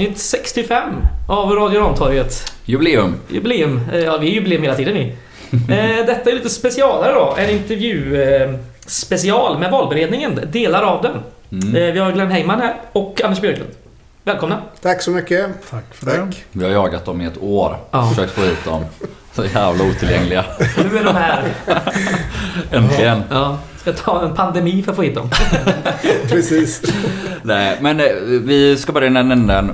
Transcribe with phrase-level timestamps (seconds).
[0.00, 0.94] Ja, avsnitt 65
[1.28, 2.52] av Radio Rantorget.
[2.64, 3.14] Jubileum.
[3.28, 3.80] Jubileum.
[3.92, 5.16] Eh, Ja, vi är jubileum hela tiden vi.
[5.74, 7.34] Eh, Detta är lite specialare då.
[7.38, 8.54] En intervju eh,
[8.86, 10.40] special med valberedningen.
[10.52, 11.16] Delar av den.
[11.62, 11.94] Mm.
[11.94, 13.70] Vi har Glenn Heyman här och Anders Björklund.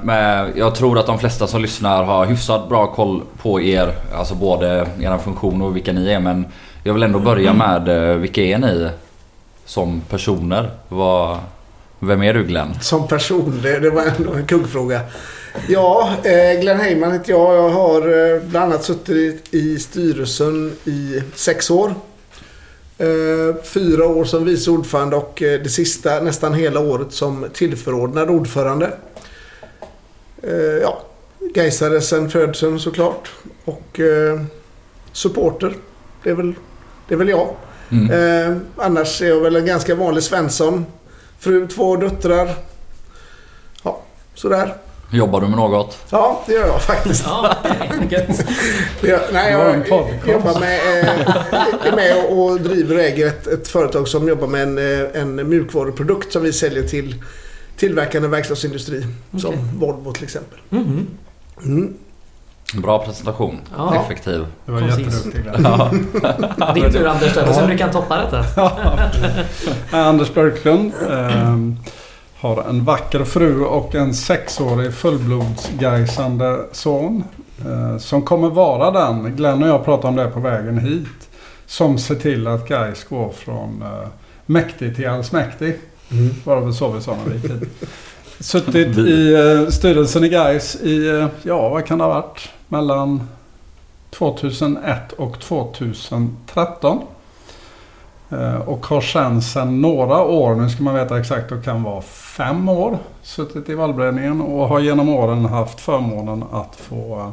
[0.04, 4.34] Med, jag tror att de flesta som lyssnar har hyfsat bra koll på er, alltså
[4.34, 6.20] både er funktion och vilka ni är.
[6.20, 6.46] Men
[6.84, 8.88] jag vill ändå börja med, eh, vilka är ni
[9.64, 10.70] som personer?
[10.88, 11.38] Vad,
[11.98, 12.80] vem är du Glenn?
[12.80, 15.00] Som person, det, det var ändå en kuggfråga.
[15.68, 17.54] Ja, eh, Glenn Heyman heter jag.
[17.54, 18.00] Jag har
[18.34, 21.94] eh, bland annat suttit i, i styrelsen i sex år.
[22.98, 28.30] Eh, fyra år som vice ordförande och eh, det sista nästan hela året som tillförordnad
[28.30, 28.92] ordförande.
[30.42, 31.02] Eh, ja,
[31.54, 33.30] Gaisare sen födseln såklart.
[33.64, 34.00] Och
[35.12, 35.76] supporter.
[36.22, 36.54] Det är väl,
[37.08, 37.48] det är väl jag.
[37.90, 38.60] Mm.
[38.76, 40.86] Annars är jag väl en ganska vanlig Svensson.
[41.38, 42.54] Fru, två döttrar.
[43.82, 44.02] Ja,
[44.34, 44.74] sådär.
[45.10, 45.98] Jobbar du med något?
[46.10, 47.24] Ja, det gör jag faktiskt.
[47.26, 47.54] Ja,
[49.02, 50.26] gör, nej, jag podcast.
[50.28, 54.46] jobbar med, eh, är med och, och driver och äger ett, ett företag som jobbar
[54.46, 57.22] med en, eh, en mjukvaruprodukt som vi säljer till
[57.76, 59.06] tillverkande verkstadsindustri.
[59.38, 59.64] Som Okej.
[59.78, 60.58] Volvo till exempel.
[60.68, 61.06] Mhm.
[61.64, 61.94] Mm.
[62.74, 63.60] Bra presentation.
[63.76, 64.04] Ja.
[64.04, 64.46] Effektiv.
[64.66, 65.42] Det var jätteduktig.
[65.62, 65.90] Ja.
[66.74, 67.52] Din tur Anders, då.
[67.52, 68.44] Se om du kan toppa detta.
[69.98, 71.76] Anders Björklund ehm,
[72.40, 77.24] har en vacker fru och en sexårig fullblodsgaisande son.
[77.66, 81.28] eh, som kommer vara den, Glenn och jag pratade om det på vägen hit,
[81.66, 84.08] som ser till att Gais går från uh,
[84.46, 85.78] mäktig till allsmäktig.
[86.10, 86.34] Mm.
[86.44, 87.88] Var det väl så vi sa när vi gick hit.
[88.40, 93.28] Suttit i eh, styrelsen i Gais i, eh, ja vad kan det ha varit, mellan
[94.10, 97.00] 2001 och 2013.
[98.30, 102.02] Eh, och har sen sedan några år, nu ska man veta exakt, det kan vara
[102.02, 107.28] fem år, suttit i valberedningen och har genom åren haft förmånen att få, eh,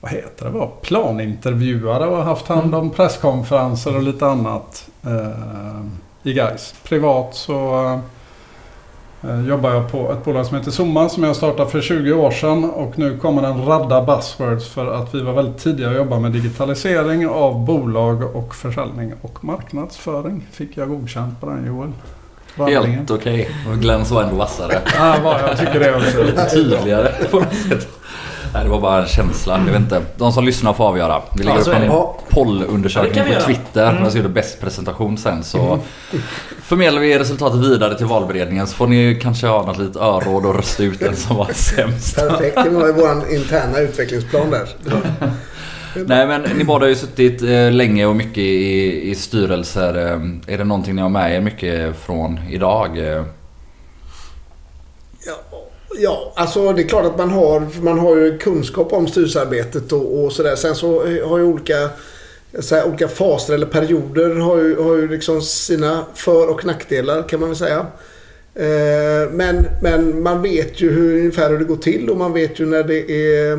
[0.00, 5.80] vad heter det, vara planintervjuare och haft hand om presskonferenser och lite annat eh,
[6.22, 6.74] i Gais.
[6.82, 7.98] Privat så eh,
[9.48, 12.64] jobbar jag på ett bolag som heter Zoma som jag startade för 20 år sedan
[12.64, 16.32] och nu kommer en radda buzzwords för att vi var väldigt tidiga att jobba med
[16.32, 20.46] digitalisering av bolag och försäljning och marknadsföring.
[20.52, 21.92] Fick jag godkänt på den Joel?
[22.56, 22.92] Raddningen.
[22.92, 23.50] Helt okej.
[23.72, 24.78] Och Glenn var ändå vassare.
[24.98, 26.48] Ja, jag tycker det också.
[26.56, 27.88] Tydligare på något sätt.
[28.54, 29.58] Nej, det var bara en känsla.
[29.66, 30.02] Jag vet inte.
[30.16, 31.22] De som lyssnar får avgöra.
[31.36, 31.84] Vi lägger Ja, så upp en.
[31.84, 33.40] Ja, pollundersökning på.
[33.40, 33.90] Twitter.
[33.90, 34.02] Mm.
[34.02, 35.78] Jag ska göra bäst presentation sen så
[36.62, 40.54] förmedlar vi resultatet vidare till valberedningen så får ni kanske ha något litet öråd och
[40.54, 42.16] rösta ut den som var sämst.
[42.16, 42.58] perfekt.
[42.64, 44.68] Det var ju vår interna utvecklingsplan där.
[46.06, 49.94] Nej men ni båda har ju suttit eh, länge och mycket i, i styrelser.
[50.12, 52.98] Eh, är det någonting ni har med er mycket från idag?
[53.16, 53.22] Eh,
[55.98, 60.24] ja, alltså det är klart att man har, man har ju kunskap om styrelsearbetet och,
[60.24, 60.56] och sådär.
[60.56, 61.90] Sen så har ju olika,
[62.58, 67.22] så här, olika faser eller perioder har ju, har ju liksom sina för och nackdelar
[67.28, 67.86] kan man väl säga.
[68.54, 72.60] Eh, men, men man vet ju hur, ungefär hur det går till och man vet
[72.60, 73.52] ju när det är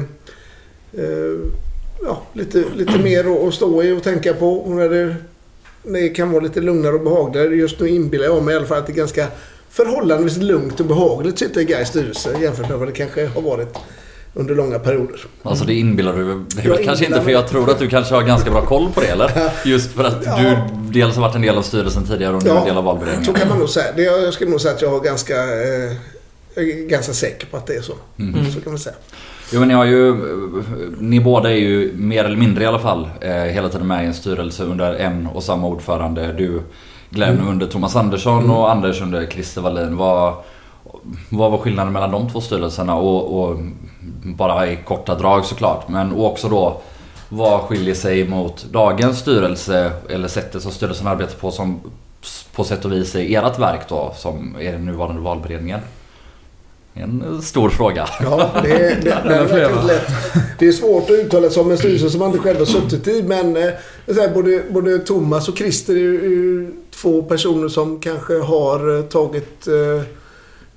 [0.94, 1.40] eh,
[2.04, 4.50] ja, lite, lite mer att- att stå i och tänka på.
[4.54, 5.16] Och när det,
[5.84, 7.56] när det kan vara lite lugnare och behagligare.
[7.56, 9.28] Just nu inbillar jag mig i alla fall att det är ganska
[9.76, 13.78] förhållandevis lugnt och behagligt sitta i Gais styrelse jämfört med vad det kanske har varit
[14.34, 15.20] under långa perioder.
[15.44, 18.16] Alltså det inbillar du är väl kanske inbillar inte för jag tror att du kanske
[18.16, 19.32] har ganska bra koll på det eller?
[19.66, 20.38] Just för att Ja.
[20.38, 20.58] du
[21.00, 22.86] dels har varit en del av styrelsen tidigare och nu är en del av Så
[22.86, 23.34] valberedningen.
[23.34, 23.86] kan man nog säga.
[23.96, 25.92] Det, jag skulle nog säga att jag har ganska, eh,
[26.56, 27.94] är ganska säker på att det är så.
[28.20, 28.52] Mm.
[28.52, 28.96] Så kan man säga.
[29.54, 30.16] Jo men ni har ju,
[31.00, 34.08] ni båda är ju mer eller mindre i alla fall eh, hela tiden med i
[34.08, 36.34] en styrelse under en och samma ordförande.
[36.38, 36.62] Du
[37.10, 37.48] Glenn Mm.
[37.48, 39.98] under Thomas Andersson och Anders under Christer Wallin.
[39.98, 40.34] Vad,
[41.30, 42.96] vad var skillnaden mellan de två styrelserna?
[42.96, 43.58] Och, och
[44.24, 45.88] bara i korta drag såklart.
[45.88, 46.82] Men också då
[47.30, 51.82] vad skiljer sig mot dagens styrelse eller sättet som styrelsen arbetar på som
[52.56, 55.80] på sätt och vis är ert verk då som är den nuvarande valberedningen?
[56.98, 58.10] En stor fråga.
[58.22, 60.08] Ja, det, det, det, det, är verkligen lätt.
[60.60, 63.08] det är svårt att uttala sig om en styrelse som man inte själv har suttit
[63.08, 63.24] i.
[63.24, 63.74] Men eh,
[64.08, 68.98] här, både, både Thomas och Christer är ju, är ju två personer som kanske har
[68.98, 70.04] eh, tagit eh,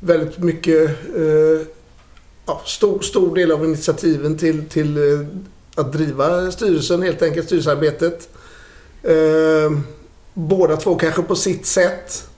[0.01, 1.67] väldigt mycket eh,
[2.47, 5.27] ja, stor, stor del av initiativen till, till eh,
[5.75, 8.29] att driva styrelsen, helt enkelt styrelsearbetet.
[9.03, 9.79] Eh,
[10.35, 12.29] båda två kanske på sitt sätt.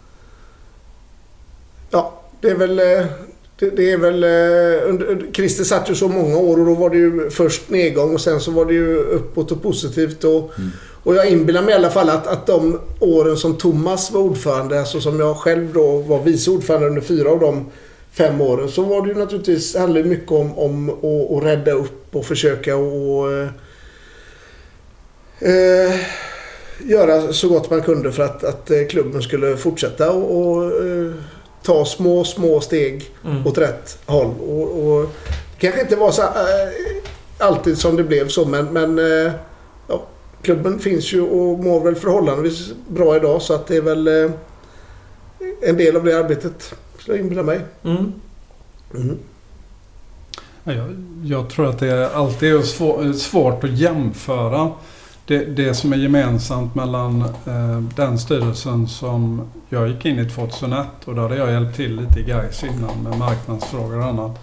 [1.91, 2.81] Ja, det är väl...
[3.61, 4.25] Det, det är väl...
[4.25, 8.21] eh, Christer satt ju så många år och då var det ju först nedgång och
[8.21, 10.25] sen så var det ju uppåt och positivt.
[10.25, 10.51] Och,
[11.03, 14.81] och jag inbillar mig i alla fall att, att de åren som Thomas var ordförande,
[14.81, 17.67] alltså som jag själv då var vice ordförande under fyra av de
[18.13, 22.17] fem åren, så var det ju naturligtvis, handlade mycket om, om att, att rädda upp
[22.17, 23.49] och försöka och eh,
[25.39, 26.01] eh,
[26.79, 31.13] göra så gott man kunde för att, att eh, klubben skulle fortsätta och, och eh,
[31.63, 33.47] ta små, små steg Mm.
[33.47, 34.35] åt rätt håll.
[34.41, 36.29] Och, och det kanske inte var så, eh,
[37.39, 39.33] alltid som det blev så, men, men eh,
[39.89, 40.03] ja,
[40.43, 44.31] klubben finns ju och mår väl förhållandevis bra idag så att det är väl eh,
[45.63, 47.61] en del av det arbetet, skulle jag inbilla mig.
[47.85, 48.13] Mm.
[48.95, 49.19] Mm.
[50.65, 54.71] Ja, Jag, jag tror att det alltid är svår, svårt att jämföra
[55.31, 60.87] det, det som är gemensamt mellan eh, den styrelsen som jag gick in i 2001
[61.05, 64.39] och där hade jag hjälpt till lite i Gais innan med marknadsfrågor och annat.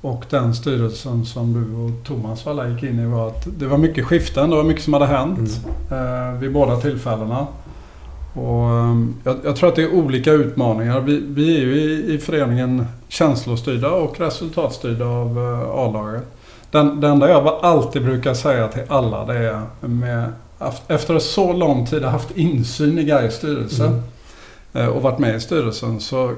[0.00, 3.78] Och den styrelsen som du och Thomas alla gick in i var att det var
[3.78, 4.50] mycket skiften.
[4.50, 7.46] Det var mycket som hade hänt eh, vid båda tillfällena.
[8.34, 11.00] Och, eh, jag, jag tror att det är olika utmaningar.
[11.00, 16.24] Vi, vi är ju i, i föreningen känslostyrda och resultatstyrda av eh, A-laget.
[16.72, 20.32] Den, det enda jag alltid brukar säga till alla det är med,
[20.88, 24.02] efter så lång tid haft insyn i Gais styrelse Mm.
[24.72, 26.32] eh, och varit med i styrelsen så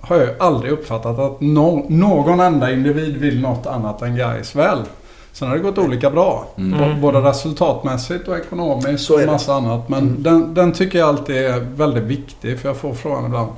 [0.00, 4.54] har jag ju aldrig uppfattat att no, någon enda individ vill något annat än Gais
[4.56, 4.78] väl.
[5.32, 6.46] Sen har det gått olika bra.
[6.56, 6.78] Mm.
[6.78, 9.88] B- Både resultatmässigt och ekonomiskt och massa annat.
[9.88, 10.22] Men Mm.
[10.22, 12.58] den, den tycker jag alltid är väldigt viktig.
[12.60, 13.48] För jag får frågan ibland.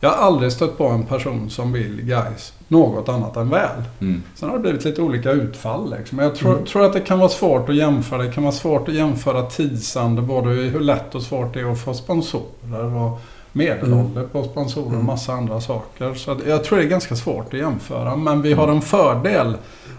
[0.00, 3.82] Jag har aldrig stött på en person som vill Gais något annat än väl.
[4.00, 4.22] Mm.
[4.34, 5.94] Sen har det blivit lite olika utfall.
[5.98, 6.18] Liksom.
[6.18, 6.64] Jag tror, Mm.
[6.64, 8.22] tror att det kan vara svårt att jämföra.
[8.22, 10.22] Det kan vara svårt att jämföra tidsande.
[10.22, 12.94] Både i hur lätt och svårt det är att få sponsorer.
[12.94, 13.20] Och
[13.52, 15.06] medelålder på sponsorer och Mm.
[15.06, 16.14] massa andra saker.
[16.14, 18.16] Så jag tror det är ganska svårt att jämföra.
[18.16, 19.56] Men vi har en fördel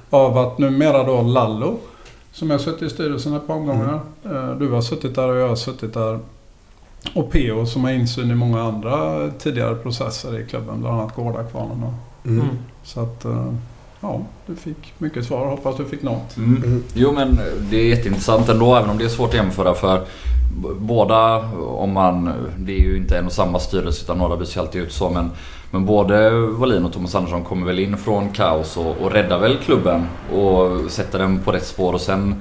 [0.09, 1.77] av att numera då Lallo,
[2.31, 3.99] som jag har suttit i styrelsen ett par omgångar.
[4.25, 6.19] eh, Du har suttit där och jag har suttit där.
[7.13, 10.81] Och PO som har insyn i många andra tidigare processer i klubben.
[10.81, 11.93] Bland annat Gårdakvarnen.
[12.25, 12.41] Mm.
[12.41, 12.57] Mm.
[12.83, 13.53] Så att, eh,
[14.01, 15.47] ja, du fick mycket svar.
[15.47, 16.37] Hoppas du fick något.
[16.37, 16.63] Mm.
[16.63, 16.83] Mm.
[16.93, 20.05] Jo men det är jätteintressant ändå även om det är svårt att jämföra för
[20.79, 24.61] båda om man, det är ju inte en och samma styrelse utan några byts ju
[24.61, 25.31] alltid ut så men
[25.71, 29.57] men både Wallin och Thomas Andersson kommer väl in från kaos och, och räddar väl
[29.57, 32.35] klubben och sätter den på rätt spår och sen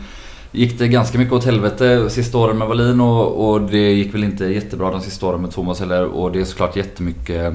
[0.56, 4.25] gick det ganska mycket åt helvete sista åren med Wallin och, och det gick väl
[4.25, 7.55] inte jättebra de sista åren med Thomas heller och det är såklart jättemycket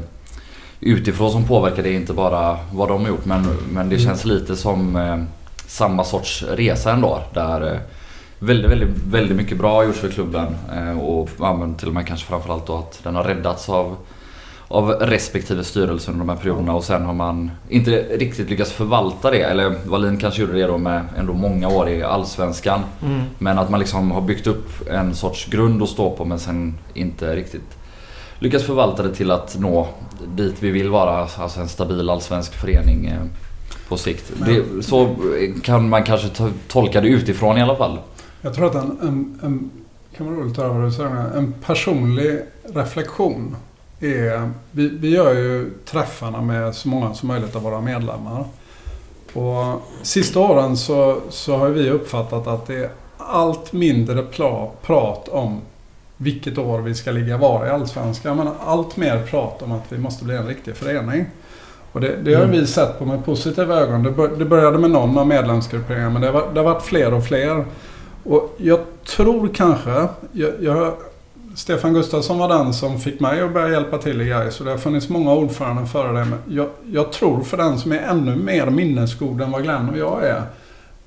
[0.79, 4.55] utifrån som påverkar det, inte bara vad de har gjort men, men det känns lite
[4.55, 5.23] som eh,
[5.67, 7.21] samma sorts resa ändå.
[7.33, 7.79] Där eh,
[8.39, 10.55] väldigt, väldigt, väldigt mycket bra har gjorts för klubben.
[10.75, 13.95] Eh, och ja, till och med kanske framförallt då att den har räddats av,
[14.71, 16.75] av respektive styrelse under de här perioderna.
[16.75, 19.41] Och sen har man inte riktigt lyckats förvalta det.
[19.41, 22.81] Eller Wallin kanske gjorde det då med ändå många år i Allsvenskan.
[23.03, 23.21] Mm.
[23.37, 26.77] Men att man liksom har byggt upp en sorts grund att stå på men sen
[26.93, 27.77] inte riktigt
[28.39, 29.87] lyckats förvalta det till att nå
[30.35, 31.27] dit vi vill vara.
[31.37, 33.21] Alltså en stabil allsvensk förening eh,
[33.89, 34.31] på sikt.
[34.45, 35.15] Det, så
[35.63, 37.97] kan man kanske to- tolka det utifrån i alla fall.
[38.41, 39.71] Jag tror att en, en, en
[40.17, 42.39] kan vara roligt höra vad du säger, en personlig
[42.73, 43.55] reflektion
[44.01, 44.51] är...
[44.71, 48.45] Vi, vi gör ju träffarna med så många som möjligt av våra medlemmar.
[49.33, 54.23] Och sista åren så, så har vi uppfattat att det är allt mindre
[54.81, 55.61] prat om
[56.17, 58.37] vilket år vi ska ligga var i Allsvenskan.
[58.37, 61.25] Men allt mer prat om att vi måste bli en riktig förening.
[61.91, 62.59] Och det, det har Mm.
[62.59, 64.03] vi sett på med positiva ögon.
[64.03, 66.83] Det, bör, det började med någon av medlemsgrupperingarna men det har, varit- det har varit
[66.83, 67.65] fler och fler.
[68.23, 70.07] Och jag tror kanske...
[70.31, 70.93] Jag, jag,
[71.55, 74.59] Stefan Gustafsson var den som fick mig att börja hjälpa till i Gais.
[74.59, 76.25] Och det har funnits många ordföranden före det.
[76.25, 79.97] Men jag, jag tror för den som är ännu mer minnesgod än vad Glenn och
[79.97, 80.43] jag är.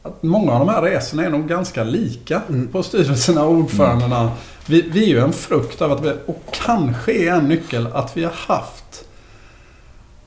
[0.03, 2.69] Att många av de här resorna är nog ganska lika Mm.
[2.69, 4.31] på styrelserna och ordförandena.
[4.67, 6.13] Vi, vi är ju en frukt av att vi...
[6.27, 9.05] Och kanske är en nyckel att vi har haft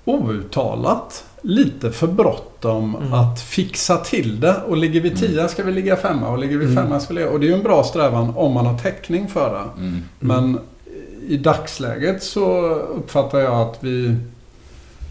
[0.05, 3.13] outtalat lite för bråttom Mm.
[3.13, 4.55] att fixa till det.
[4.67, 6.75] Och ligger vi tia ska vi ligga femma och ligger vi Mm.
[6.75, 7.31] femma ska vi ligga...
[7.31, 9.81] Och det är ju en bra strävan om man har täckning för det.
[9.81, 10.01] Mm.
[10.19, 10.59] Men
[11.27, 14.15] i dagsläget så uppfattar jag att vi...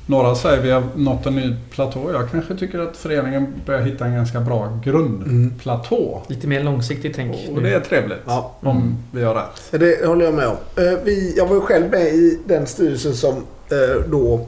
[0.09, 2.13] Några säger vi har nått en ny platå.
[2.13, 6.23] Jag kanske tycker att föreningen börjar hitta en ganska bra grundplatå.
[6.29, 7.37] Lite mer långsiktigt tänk.
[7.55, 8.19] Och det är trevligt.
[8.27, 8.55] Ja.
[8.61, 9.81] Om vi har rätt.
[9.81, 10.57] Det håller jag med om.
[10.77, 13.35] Eh, Vi, jag var ju själv med i den styrelsen som
[13.71, 14.47] eh, då...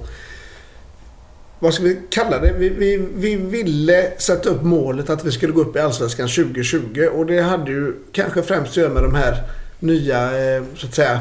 [1.61, 2.55] Vad ska vi kalla det?
[2.59, 7.09] Vi, vi, vi ville sätta upp målet att vi skulle gå upp i Allsvenskan 2020
[7.15, 9.43] och det hade ju kanske främst att göra med de här
[9.79, 10.23] nya,
[10.57, 11.21] eh, så att säga,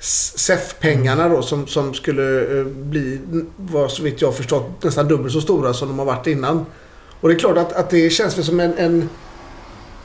[0.00, 3.20] SEF-pengarna då som, som skulle eh, bli,
[3.56, 6.66] var så vitt jag förstått, nästan dubbelt så stora som de har varit innan.
[7.20, 9.08] Och det är klart att, att det känns väl som en, en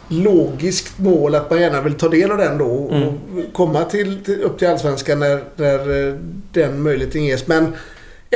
[0.07, 3.13] logiskt mål att man gärna vill ta del av den då och Mm.
[3.53, 6.13] komma till, till, upp till Allsvenskan när, när eh,
[6.51, 7.47] den möjligheten ges.
[7.47, 7.73] Men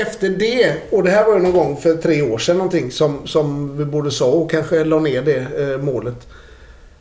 [0.01, 3.27] efter det, och det här var ju någon gång för tre år sedan någonting som,
[3.27, 6.27] som vi borde sa och kanske la ner det eh, målet.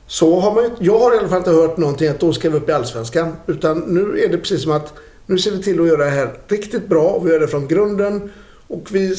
[0.06, 2.50] Så har man ju, jag har i alla fall inte hört någonting att då ska
[2.50, 3.36] vi upp i Allsvenskan.
[3.46, 4.94] Utan nu är det precis som att
[5.26, 7.02] nu ser vi till att göra det här riktigt bra.
[7.02, 8.30] och Vi gör det från grunden.
[8.68, 9.16] Och vi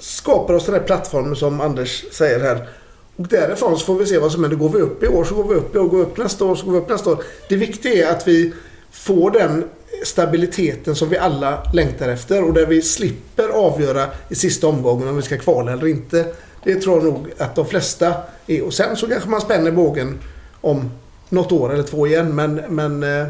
[0.00, 2.68] skapar oss den här plattformen som Anders säger här.
[3.16, 4.58] Och därifrån så får vi se vad som händer.
[4.58, 5.88] Går vi upp i år så går vi upp i år.
[5.88, 7.24] Går vi upp nästa år så går vi upp nästa år.
[7.48, 8.52] Det viktiga är att vi
[8.90, 9.64] får den
[10.04, 12.44] stabiliteten som vi alla längtar efter.
[12.44, 16.26] Och där vi slipper avgöra i sista omgången om vi ska kvala eller inte.
[16.64, 18.14] Det tror jag nog att de flesta
[18.46, 18.62] är.
[18.64, 20.18] Och sen så kanske man spänner bågen
[20.60, 20.90] om
[21.28, 22.34] något år eller två igen.
[22.34, 23.26] Men, men eh,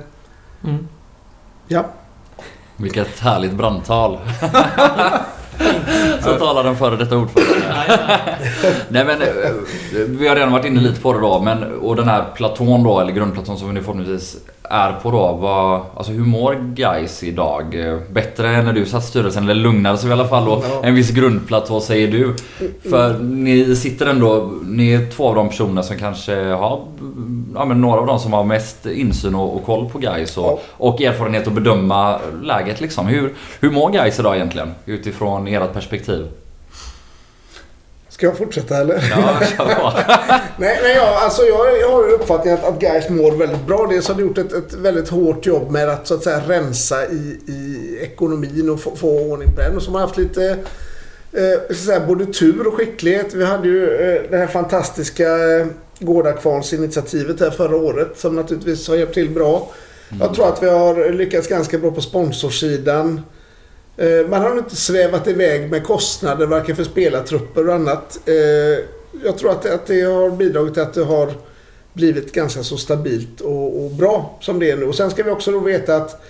[0.64, 0.88] Mm.
[1.68, 1.86] ja.
[2.76, 4.18] Vilket härligt brandtal.
[6.20, 7.78] Så talar den före detta ordförande.
[8.88, 9.28] Nej men eh,
[10.06, 11.40] vi har redan varit inne lite på det då.
[11.40, 15.32] Men, och den här platån då, eller grundplatån som vi nu förhoppningsvis är på då.
[15.40, 17.76] Vad, alltså hur mår guys idag?
[18.12, 19.44] Bättre än när du satt i styrelsen?
[19.44, 20.62] Eller lugnare så i alla fall då?
[20.82, 22.34] En viss grundplatå säger du.
[22.90, 26.80] För ni sitter ändå, ni är två av de personer som kanske har,
[27.54, 30.62] ja men några av de som har mest insyn och, och koll på guys och,
[30.70, 33.06] och erfarenhet att bedöma läget liksom.
[33.06, 34.74] Hur, hur mår guys idag egentligen?
[34.86, 36.28] Utifrån ert perspektiv.
[38.12, 38.94] Ska jag fortsätta eller?
[39.10, 39.92] Ja, kör på.
[40.56, 43.86] Nej, nej ja, alltså jag, jag har ju uppfattningen att, att Gais mår väldigt bra.
[43.90, 47.06] Dels har de gjort ett, ett väldigt hårt jobb med att så att säga rensa
[47.06, 49.76] i, i ekonomin och få, få ordning på den.
[49.76, 50.50] Och så har haft lite
[51.32, 53.34] eh, så att säga, både tur och skicklighet.
[53.34, 55.66] Vi hade ju eh, det här fantastiska eh,
[55.98, 59.70] Gårdakvarnsinitiativet här förra året som naturligtvis har hjälpt till bra.
[60.20, 63.20] Jag tror att vi har lyckats ganska bra på sponsorsidan.
[63.96, 68.18] Eh, Man har nog inte svävat iväg med kostnader varken för spelartrupper och annat.
[68.28, 68.84] Eh,
[69.24, 71.32] Jag tror att det, att det har bidragit till att det har
[71.92, 74.84] blivit ganska så stabilt och, och bra som det är nu.
[74.86, 76.20] Och sen ska vi också då veta att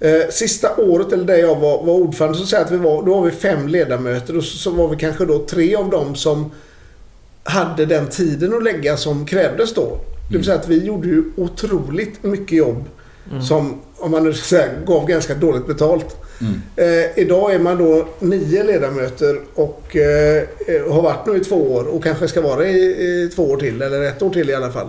[0.00, 3.14] eh, sista året, eller där jag var, var ordförande, så säger att vi var, då
[3.14, 6.50] var vi fem ledamöter och så, så var vi kanske då tre av dem som
[7.44, 9.98] hade den tiden att lägga som krävdes då.
[10.30, 12.84] Det vill säga att vi gjorde ju otroligt mycket jobb
[13.48, 16.16] som, om man nu ska säga, gav ganska dåligt betalt.
[16.40, 16.62] Mm.
[16.76, 21.72] Eh, idag är man då nio ledamöter och eh, eh, har varit nu i två
[21.72, 24.54] år och kanske ska vara i, i två år till, eller ett år till i
[24.54, 24.88] alla fall.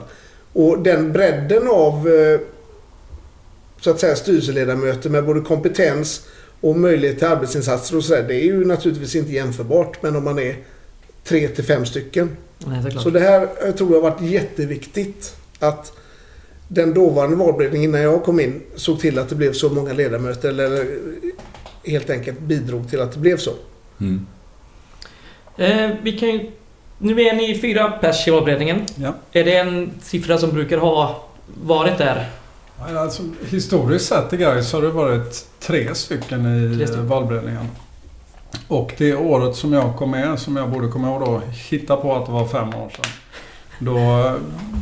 [0.53, 2.39] Och den bredden av eh,
[3.81, 6.21] så att säga styrelseledamöter med både kompetens
[6.61, 8.25] och möjlighet till arbetsinsatser och sådär.
[8.27, 10.03] Det är ju naturligtvis inte jämförbart.
[10.03, 10.55] Men om man är
[11.23, 12.37] tre till fem stycken.
[12.57, 12.91] Nej.
[13.03, 15.35] Så det här eh, tror jag har varit jätteviktigt.
[15.59, 15.93] Att
[16.73, 20.49] den dåvarande valberedningen innan jag kom in såg till att det blev så många ledamöter.
[20.49, 20.85] Eller, eller
[21.85, 23.51] helt enkelt bidrog till att det blev så.
[24.01, 24.27] Mm.
[25.57, 26.51] Eh, vi kan ju...
[26.97, 28.81] Nu är ni fyra pers i valberedningen.
[28.95, 29.13] Ja.
[29.31, 31.23] Är det en siffra som brukar ha
[31.63, 32.29] varit där?
[32.97, 37.07] Alltså, historiskt sett i Gais har det varit tre stycken i Tre stycken.
[37.07, 37.67] valberedningen.
[38.67, 42.15] Och det året som jag kom med, som jag borde komma ihåg då, hitta på
[42.15, 43.11] att det var fem år sedan.
[43.81, 44.31] Då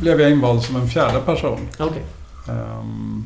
[0.00, 1.68] blev jag invald som en fjärde person.
[1.78, 2.02] Okej.
[2.48, 3.24] Ehm,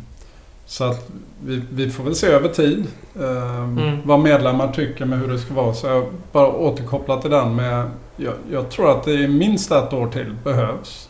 [0.67, 1.09] så att
[1.45, 3.99] vi, vi får väl se över tid ehm, Mm.
[4.05, 5.75] vad medlemmar tycker med hur det ska vara.
[5.75, 7.91] Så jag bara återkopplar till den med...
[8.17, 11.09] Jag, jag tror att det är minst ett år till behövs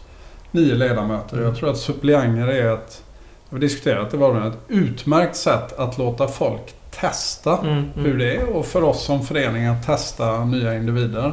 [0.50, 1.36] nio ledamöter.
[1.36, 1.48] Mm.
[1.48, 3.02] Jag tror att suppleanter är ett...
[3.48, 7.88] Vi har diskuterat det var ett utmärkt sätt att låta folk testa Mm, mm.
[7.94, 11.32] hur det är och för oss som förening att testa nya individer.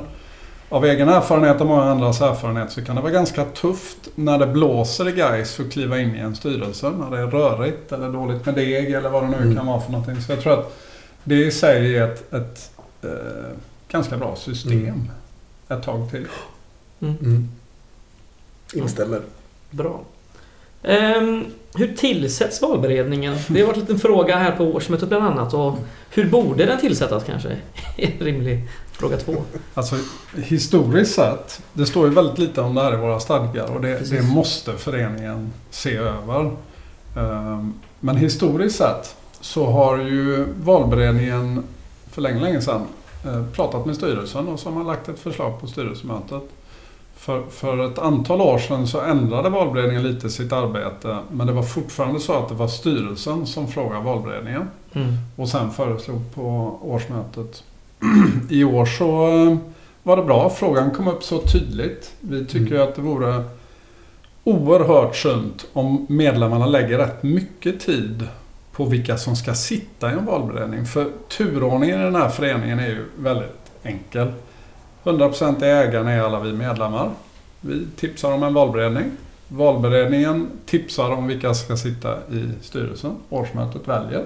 [0.71, 4.47] Av egen erfarenhet och många andras erfarenhet så kan det vara ganska tufft när det
[4.47, 6.89] blåser i guys att kliva in i en styrelse.
[6.89, 9.55] När det är rörigt eller dåligt med deg eller vad det nu Mm.
[9.55, 10.21] kan vara för någonting.
[10.21, 10.77] Så jag tror att
[11.23, 12.71] det i sig är ett, ett
[13.03, 13.09] eh,
[13.91, 15.09] ganska bra system Mm.
[15.69, 16.27] ett tag till.
[17.01, 17.49] Mm.
[18.73, 19.21] Instämmer.
[19.69, 19.99] Bra.
[20.83, 23.35] Ehm, hur tillsätts valberedningen?
[23.47, 25.53] Det har varit en liten fråga här på årsmötet bland annat.
[25.53, 25.75] Och
[26.09, 27.57] hur borde den tillsättas kanske?
[27.97, 28.67] En rimlig
[29.01, 29.33] fråga två.
[29.73, 29.95] Alltså
[30.35, 34.09] historiskt sett, det står ju väldigt lite om det här i våra stadgar och det,
[34.11, 36.51] det måste föreningen se över.
[37.17, 41.63] Ehm, Men historiskt sett så har ju valberedningen
[42.11, 42.81] för länge, länge sedan
[43.25, 46.43] eh, pratat med styrelsen och så har man lagt ett förslag på styrelsemötet.
[47.17, 51.63] För, för ett antal år sedan så ändrade valberedningen lite sitt arbete men det var
[51.63, 55.13] fortfarande så att det var styrelsen som frågade valberedningen Mm.
[55.35, 57.63] och sen föreslog på årsmötet.
[58.49, 59.57] I år så eh,
[60.03, 60.49] var det bra.
[60.49, 62.11] Frågan kom upp så tydligt.
[62.19, 63.43] Vi tycker ju att det vore
[64.43, 68.27] oerhört sunt om medlemmarna lägger rätt mycket tid
[68.71, 70.85] på vilka som ska sitta i en valberedning.
[70.85, 74.31] För turordningen i den här föreningen är ju väldigt enkel.
[75.03, 77.11] 100% ägarna är alla vi medlemmar.
[77.61, 79.11] Vi tipsar om en valberedning.
[79.47, 83.15] Valberedningen tipsar om vilka som ska sitta i styrelsen.
[83.29, 84.25] Årsmötet väljer.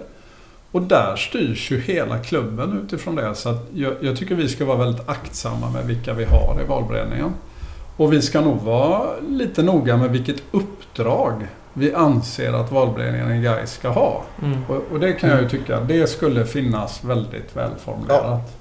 [0.75, 3.35] Och där styrs ju hela klubben utifrån det.
[3.35, 6.67] Så att jag, jag tycker vi ska vara väldigt aktsamma med vilka vi har i
[6.67, 7.33] valberedningen.
[7.97, 13.41] Och vi ska nog vara lite noga med vilket uppdrag vi anser att valberedningen i
[13.41, 14.23] GAIS ska ha.
[14.43, 14.57] Mm.
[14.67, 18.57] Och, och det kan jag ju tycka, det skulle finnas väldigt välformulerat.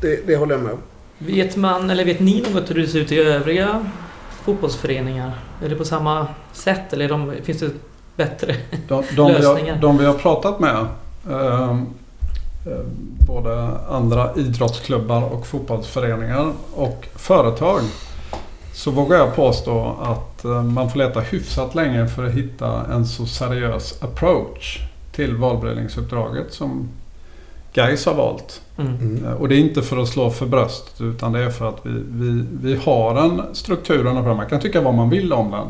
[0.00, 0.80] Det, det håller jag med om.
[1.18, 3.86] Vet man, eller vet ni något hur det ser ut i övriga
[4.44, 5.32] fotbollsföreningar?
[5.64, 7.70] Är det på samma sätt eller de, finns det
[8.16, 8.56] bättre?
[8.88, 9.78] De, de, vi har, Lösningar.
[9.80, 10.86] de vi har pratat med,
[13.26, 17.80] både andra idrottsklubbar och fotbollsföreningar och företag,
[18.74, 23.06] så vågar jag påstå att eh, man får leta hyfsat länge för att hitta en
[23.06, 24.78] så seriös approach
[25.12, 26.88] till valberedningsuppdraget som
[27.74, 28.60] Gais har valt.
[28.78, 28.96] Mm.
[28.96, 29.24] Mm.
[29.24, 31.80] Eh, Och det är inte för att slå för bröstet utan det är för att
[31.82, 35.66] vi, vi, vi har en struktur och man kan tycka vad man vill om den.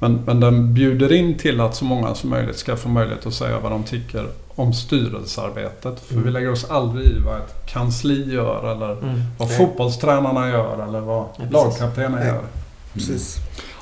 [0.00, 3.34] Men, men den bjuder in till att så många som möjligt ska få möjlighet att
[3.34, 4.26] säga vad de tycker
[4.56, 6.00] om styrelsearbetet.
[6.06, 6.24] För Mm.
[6.24, 9.22] vi lägger oss aldrig i vad ett kansli gör eller Mm.
[9.38, 9.58] vad Nej.
[9.58, 11.52] fotbollstränarna gör eller vad precis.
[11.52, 12.26] lagkaptenen Nej.
[12.26, 12.40] gör.
[12.94, 13.36] Precis.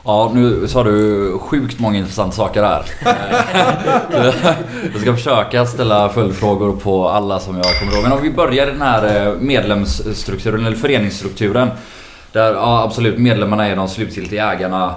[0.04, 2.85] Ja, nu sa du sjukt många intressanta saker här.
[4.93, 8.02] jag ska försöka ställa följdfrågor på alla som jag kommer ihåg.
[8.02, 11.71] Men om vi börjar i den här eh, medlemsstrukturen, eller föreningsstrukturen.
[12.33, 14.95] Där, ja absolut, medlemmarna är de slutgiltiga ägarna.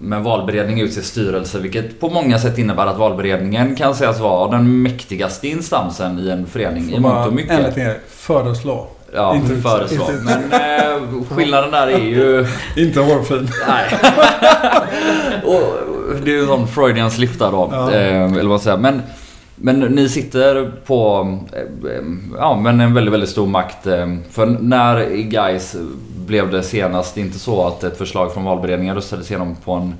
[0.00, 4.82] Men valberedningen utser styrelse, vilket på många sätt innebär att valberedningen kan sägas vara den
[4.82, 7.58] mäktigaste instansen i en förening i mångt och mycket.
[7.58, 8.00] liten grej.
[8.08, 8.86] Föreslå.
[9.14, 10.04] Ja, Inte föreslå.
[10.10, 12.46] Inte Men eh, skillnaden där är ju...
[12.76, 13.48] Inte hårfin.
[13.68, 13.84] Nej.
[15.44, 15.62] och
[16.24, 17.68] det är ju en sån Freudian slip där då.
[17.72, 17.92] Ja.
[17.92, 18.76] Eh, eller vad säger.
[18.76, 19.02] Men,
[19.56, 22.02] men ni sitter på eh,
[22.38, 23.86] ja, men en väldigt, väldigt stor makt.
[23.86, 25.76] Eh, för när Gais
[26.28, 29.94] blev det senast inte så att ett förslag från valberedningen röstades igenom på en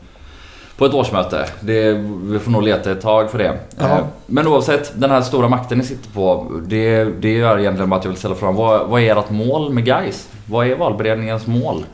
[0.76, 1.48] på ett årsmöte.
[1.60, 3.58] Det, vi får nog leta ett tag för det.
[3.78, 3.84] Ja.
[3.84, 6.52] Eh, Men oavsett, den här stora makten ni sitter på.
[6.66, 8.54] Det, det gör egentligen bara att jag vill ställa frågan.
[8.54, 10.28] Vad, vad är ert mål med Gais?
[10.46, 11.84] Vad är valberedningens mål?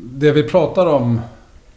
[0.00, 1.20] Det vi pratar om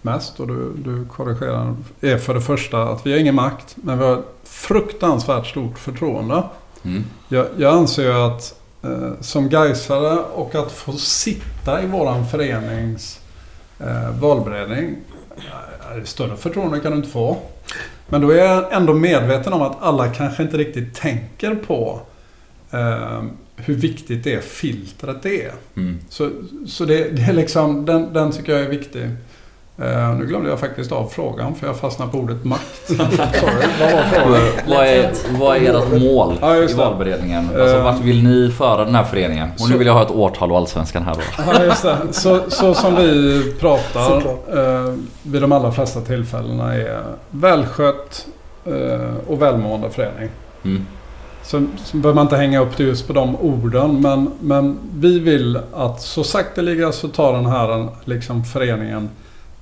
[0.02, 4.00] mest, och du, du korrigerar, är för det första att vi har ingen makt, men
[4.00, 6.44] vi har ett fruktansvärt stort förtroende.
[6.84, 7.04] Mm.
[7.28, 8.60] Jag, jag anser att
[9.20, 13.20] som Gaisare och att få sitta i våran förenings
[13.80, 14.96] eh, valberedning,
[15.38, 17.38] eh, större förtroende kan du inte få.
[18.08, 22.02] Men då är jag ändå medveten om att alla kanske inte riktigt tänker på
[22.72, 23.24] eh,
[23.56, 25.52] hur viktigt det filtret är.
[25.76, 26.00] Mm.
[26.10, 26.30] Så,
[26.68, 29.10] så det, det är liksom, den, den tycker jag är viktig.
[29.78, 32.88] Eh, nu glömde jag faktiskt av frågan för jag fastnade på ordet makt.
[32.88, 32.98] Sorry,
[33.80, 34.42] vad var frågan?
[34.68, 37.50] Vad är, vad är ert mål Ja, i valberedningen?
[37.62, 39.50] Alltså, vart vill ni föra den här föreningen?
[39.60, 41.22] Och nu så- vill jag ha ett årtal och Allsvenskan här då.
[41.54, 41.98] Ja, just det.
[42.12, 48.26] Så, så som vi pratar eh, vid de allra flesta tillfällena är välskött
[48.66, 50.30] eh, och välmående förening.
[50.64, 50.86] Mm.
[51.44, 54.02] Så, så behöver man inte hänga upp det just på de orden.
[54.02, 59.10] Men, men vi vill att så sakteliga så tar den här liksom, föreningen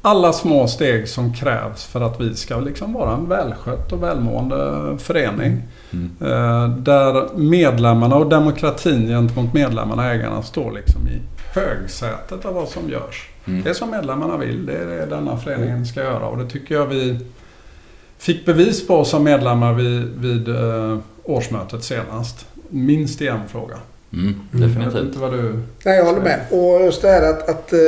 [0.01, 4.97] alla små steg som krävs för att vi ska liksom vara en välskött och välmående
[4.97, 5.61] förening.
[5.91, 6.11] Mm.
[6.21, 11.21] Eh, där medlemmarna och demokratin gentemot medlemmarna och ägarna står liksom i
[11.53, 13.29] högsätet av vad som görs.
[13.47, 13.63] Mm.
[13.63, 16.27] Det som medlemmarna vill, det är det denna föreningen ska göra.
[16.27, 17.19] Och det tycker jag vi
[18.17, 22.45] fick bevis på som medlemmar vid, vid eh, årsmötet senast.
[22.69, 23.75] Minst i en fråga.
[24.13, 24.35] Mm.
[24.51, 25.03] Jag vet Definitivt.
[25.03, 25.61] inte vad du...
[25.85, 26.39] Nej, jag håller med.
[26.49, 27.79] Och just det här att, att eh,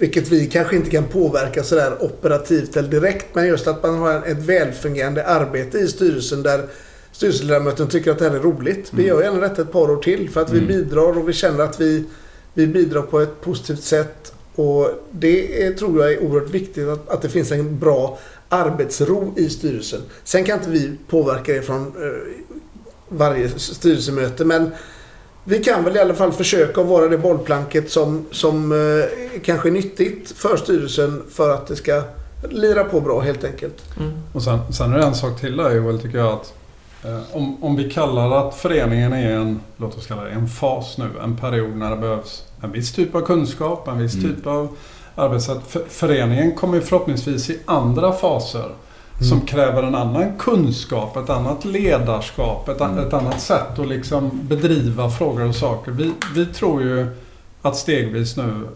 [0.00, 3.26] vilket vi kanske inte kan påverka sådär operativt eller direkt.
[3.34, 6.66] Men just att man har ett välfungerande arbete i styrelsen där
[7.12, 8.88] styrelseledamöterna tycker att det här är roligt.
[8.92, 9.16] Vi Mm.
[9.16, 10.68] gör gärna detta ett par år till för att vi Mm.
[10.68, 12.04] bidrar och vi känner att vi,
[12.54, 14.32] vi bidrar på ett positivt sätt.
[14.54, 19.34] Och det är, tror jag är oerhört viktigt att, att det finns en bra arbetsro
[19.36, 20.00] i styrelsen.
[20.24, 22.42] Sen kan inte vi påverka det från eh,
[23.08, 24.70] varje styrelsemöte men
[25.44, 29.72] vi kan väl i alla fall försöka vara det bollplanket som, som eh, kanske är
[29.72, 32.02] nyttigt för styrelsen för att det ska
[32.50, 33.96] lira på bra helt enkelt.
[33.98, 34.12] Mm.
[34.32, 36.54] Och sen, sen är det en sak till där Joel, tycker jag att
[37.04, 40.98] eh, om, om vi kallar att föreningen är en, låt oss kalla det en fas
[40.98, 44.34] nu, en period när det behövs en viss typ av kunskap, en viss Mm.
[44.34, 44.76] typ av
[45.14, 45.58] arbetssätt.
[45.68, 48.68] För, föreningen kommer förhoppningsvis i andra faser
[49.20, 49.46] som Mm.
[49.46, 52.98] kräver en annan kunskap, ett annat ledarskap, ett, Mm.
[52.98, 55.92] ett annat sätt att liksom bedriva frågor och saker.
[55.92, 57.06] Vi, vi tror ju
[57.62, 58.68] att stegvis nu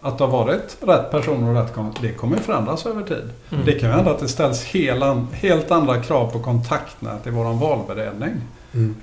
[0.00, 3.30] att det har varit rätt personer och rätt det kommer förändras över tid.
[3.50, 3.64] Mm.
[3.64, 7.44] Det kan ju hända att det ställs hela, helt andra krav på kontaktnät i vår
[7.44, 8.32] valberedning.
[8.76, 8.94] Mm.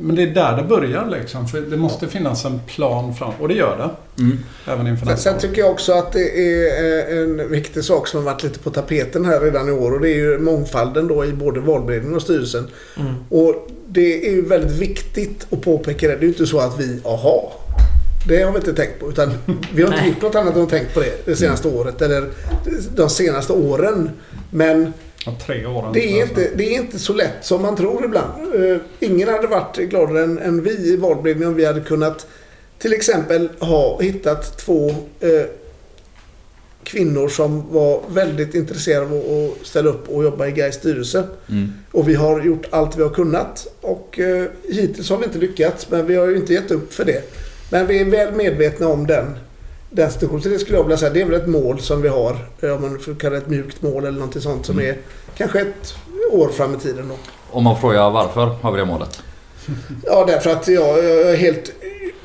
[0.00, 1.48] Men det är där det börjar liksom.
[1.48, 3.32] För det måste finnas en plan fram.
[3.40, 4.22] Och det gör det.
[4.22, 4.38] Mm.
[4.66, 8.18] Även inför nästa Sen tycker jag också att det är eh, en viktig sak som
[8.24, 9.94] har varit lite på tapeten här redan i år.
[9.94, 12.68] Och det är ju mångfalden då i både valberedningen och styrelsen.
[12.96, 13.14] Mm.
[13.28, 16.14] Och det är ju väldigt viktigt att påpeka det.
[16.14, 17.52] Det är ju inte så att vi, aha,
[18.28, 19.08] det har vi inte tänkt på.
[19.08, 19.32] Utan
[19.74, 21.80] vi har inte gjort något annat än tänkt på det det senaste mm.
[21.80, 22.02] året.
[22.02, 22.30] Eller
[22.94, 24.10] de senaste åren.
[24.50, 24.92] Men
[25.34, 25.92] tre åren.
[25.92, 28.54] Det är, inte, det är inte så lätt som man tror ibland.
[28.54, 32.26] Uh, ingen hade varit gladare än, än vi i valberedningen om vi hade kunnat
[32.78, 35.44] till exempel ha hittat två uh,
[36.84, 41.24] kvinnor som var väldigt intresserade av att ställa upp och jobba i Gais styrelse.
[41.48, 41.72] Mm.
[41.92, 43.66] Och vi har gjort allt vi har kunnat.
[43.80, 47.04] Och uh, hittills har vi inte lyckats, men vi har ju inte gett upp för
[47.04, 47.22] det.
[47.70, 49.26] Men vi är väl medvetna om den,
[49.90, 50.42] den situationen.
[50.42, 52.48] Så det skulle jag vilja säga, det är väl ett mål som vi har.
[52.62, 54.90] Om man får kalla det ett mjukt mål eller någonting sånt som mm.
[54.90, 54.98] är
[55.36, 55.94] kanske ett
[56.30, 57.08] år fram i tiden.
[57.08, 57.14] Då.
[57.50, 59.22] Om man frågar varför har vi det målet?
[60.04, 61.72] Ja, därför att jag, jag är helt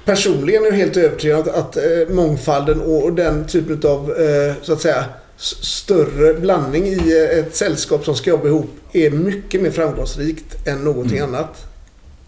[0.05, 4.81] personligen är helt övertygad att, att eh, mångfalden och den typen av eh, så att
[4.81, 5.05] säga
[5.37, 10.83] större blandning i eh, ett sällskap som ska jobba ihop är mycket mer framgångsrikt än
[10.83, 11.35] någonting mm.
[11.35, 11.65] annat.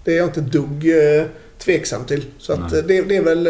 [0.03, 1.25] Det är jag inte dugg eh,
[1.57, 2.25] tveksam till.
[2.37, 3.47] Så att, det, det, är väl...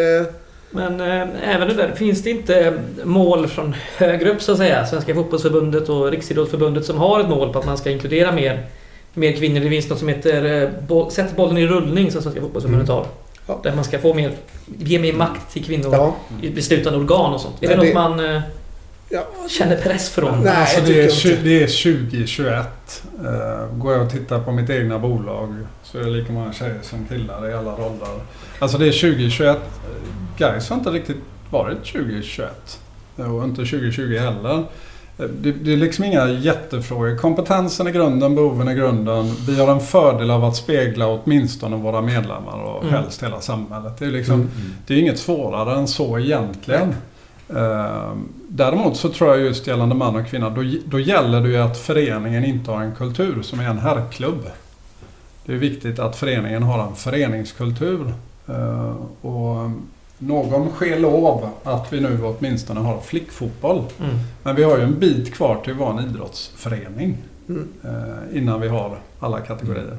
[0.76, 4.58] Eh, Men eh, även det där, finns det inte mål från högre upp så att
[4.58, 4.86] säga?
[4.86, 8.66] Svenska fotbollsförbundet och Riksidrottsförbundet som har ett mål på att man ska inkludera mer,
[9.14, 9.60] mer kvinnor.
[9.60, 12.98] Det finns något som heter eh, Sätt bollen i rullning som Svenska fotbollsförbundet mm.
[12.98, 13.08] har.
[13.48, 13.60] Ja.
[13.64, 14.32] Där man ska få mer,
[14.78, 16.16] ge mer makt till kvinnor ja.
[16.42, 17.64] i beslutande organ och sånt.
[17.64, 18.36] Är det, det något man...
[18.36, 18.42] Eh,
[19.10, 19.24] ja.
[19.50, 20.42] Känner press från?
[20.44, 23.04] Nej, alltså det, är, det är 2021.
[23.24, 26.80] Uh, går jag och tittar på mitt egna bolag så är det lika många tjejer
[26.82, 28.20] som killar i alla roller.
[28.60, 29.58] Alltså det är 2021.
[30.38, 31.18] Gais har inte riktigt
[31.50, 32.80] varit 2021.
[33.16, 34.64] Och inte 2020 heller.
[35.18, 37.18] Det, det, är liksom inga jättefrågor.
[37.18, 39.36] Kompetensen är grunden, behoven är grunden.
[39.48, 42.94] Vi har en fördel av att spegla åtminstone våra medlemmar och mm.
[42.94, 44.00] helst hela samhället.
[44.00, 44.50] Det är, liksom, mm.
[44.88, 46.96] det är inget svårare än så egentligen.
[47.56, 48.14] Uh,
[48.48, 51.78] däremot så tror jag just gällande man och kvinna, då, då gäller det ju att
[51.78, 54.50] föreningen inte har en kultur som är en herrklubb.
[55.46, 58.14] Det är viktigt att föreningen har en föreningskultur.
[58.50, 59.72] Uh, och
[60.28, 63.84] någon sker lov att vi nu åtminstone har flickfotboll.
[64.00, 64.16] Mm.
[64.44, 67.18] Men vi har ju en bit kvar till att vara en idrottsförening.
[67.50, 67.68] Mm.
[67.86, 69.84] Uh, innan vi har alla kategorier.
[69.84, 69.98] Mm.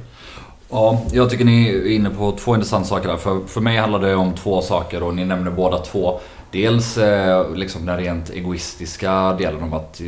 [0.71, 3.17] Ja, jag tycker ni är inne på två intressanta saker där.
[3.17, 6.21] För, för mig handlar det om två saker och ni nämner båda två.
[6.51, 10.01] Dels eh, liksom den rent egoistiska delen om att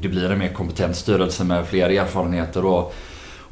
[0.00, 2.94] det blir en mer kompetent styrelse med fler erfarenheter och,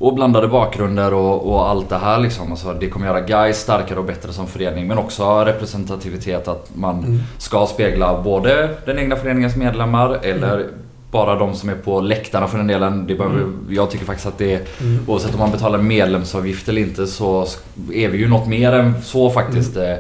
[0.01, 2.51] och blandade bakgrunder och, och allt det här liksom.
[2.51, 6.99] Alltså, det kommer göra guys starkare och bättre som förening men också representativitet att man
[6.99, 7.21] mm.
[7.39, 10.69] ska spegla både den egna föreningens medlemmar eller mm.
[11.11, 13.07] bara de som är på läktarna för den delen.
[13.07, 13.67] Det behöver, mm.
[13.71, 15.05] Jag tycker faktiskt att det är, mm.
[15.07, 17.47] oavsett om man betalar medlemsavgift eller inte så
[17.93, 19.77] är vi ju något mer än så faktiskt.
[19.77, 19.91] Mm.
[19.91, 19.99] Eh,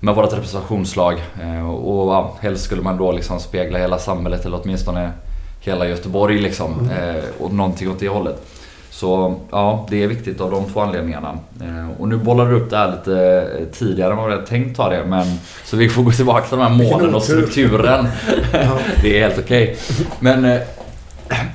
[0.00, 1.22] med vårt representationslag.
[1.42, 5.12] Eh, och ja, helst skulle man då liksom spegla hela samhället eller åtminstone
[5.60, 6.72] hela Göteborg liksom.
[6.80, 7.16] Mm.
[7.16, 8.51] Eh, och någonting åt det hållet.
[8.92, 11.38] Så ja, det är viktigt av de två anledningarna.
[11.60, 14.76] Eh, och nu bollar du upp det här lite tidigare än vad vi hade tänkt
[14.76, 15.04] ta det.
[15.06, 15.26] Men,
[15.64, 18.06] så vi får gå tillbaka till de här målen och strukturen.
[19.02, 19.62] det är helt okej.
[19.62, 20.06] Okay.
[20.20, 20.60] Men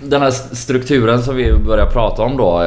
[0.01, 2.63] den här strukturen som vi börjar prata om då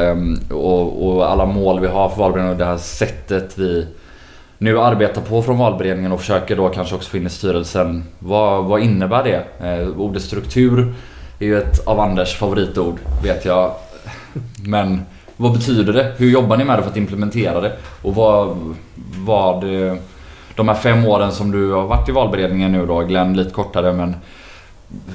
[0.51, 3.87] och, och alla mål vi har för valberedningen och det här sättet vi
[4.59, 8.05] nu arbetar på från valberedningen och försöker då kanske också få in i styrelsen.
[8.19, 9.67] Vad, vad innebär det?
[9.67, 10.95] Eh, ordet struktur
[11.39, 13.73] är ju ett av Anders favoritord, vet jag.
[14.67, 15.03] Men
[15.37, 16.13] vad betyder det?
[16.17, 17.73] Hur jobbar ni med det för att implementera det?
[18.03, 18.57] Och vad,
[19.17, 19.65] vad
[20.55, 23.93] de här fem åren som du har varit i valberedningen nu då, Glenn lite kortare
[23.93, 24.17] men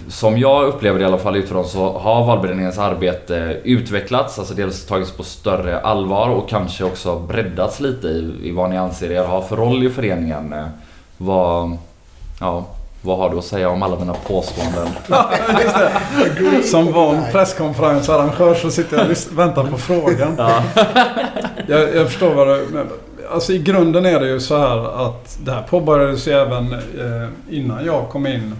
[0.07, 4.85] som jag upplever det i alla fall utifrån så har valberedningens arbete utvecklats, alltså dels
[4.85, 9.23] tagits på större allvar och kanske också breddats lite i, i vad ni anser er
[9.23, 10.53] ha för roll i föreningen.
[10.53, 10.65] Eh,
[11.17, 11.77] vad,
[12.39, 12.65] ja,
[13.05, 14.87] vad har du att säga om alla mina påståenden?
[16.63, 20.35] Som van presskonferensarrangör så sitter jag och väntar på frågan.
[20.37, 20.63] Ja.
[21.67, 22.87] jag, jag förstår vad du menar.
[23.31, 27.29] Alltså i grunden är det ju så här att det här påbörjades ju även eh,
[27.49, 28.55] innan jag kom in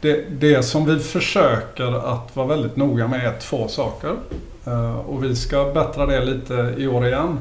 [0.00, 4.14] det, det som vi försöker att vara väldigt noga med är två saker.
[4.66, 7.38] Uh, och vi ska bättra det lite i år igen.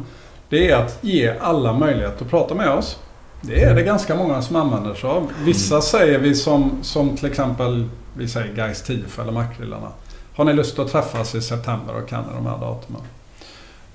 [0.50, 3.00] Det är att ge alla möjlighet att prata med oss.
[3.42, 5.32] Det är det ganska många som använder sig av.
[5.44, 5.82] Vissa mm.
[5.82, 9.88] säger vi som, som till exempel vi säger Guys TIF eller Makrillarna.
[10.36, 13.02] Har ni lust att träffas i september och kan ni de här datumen?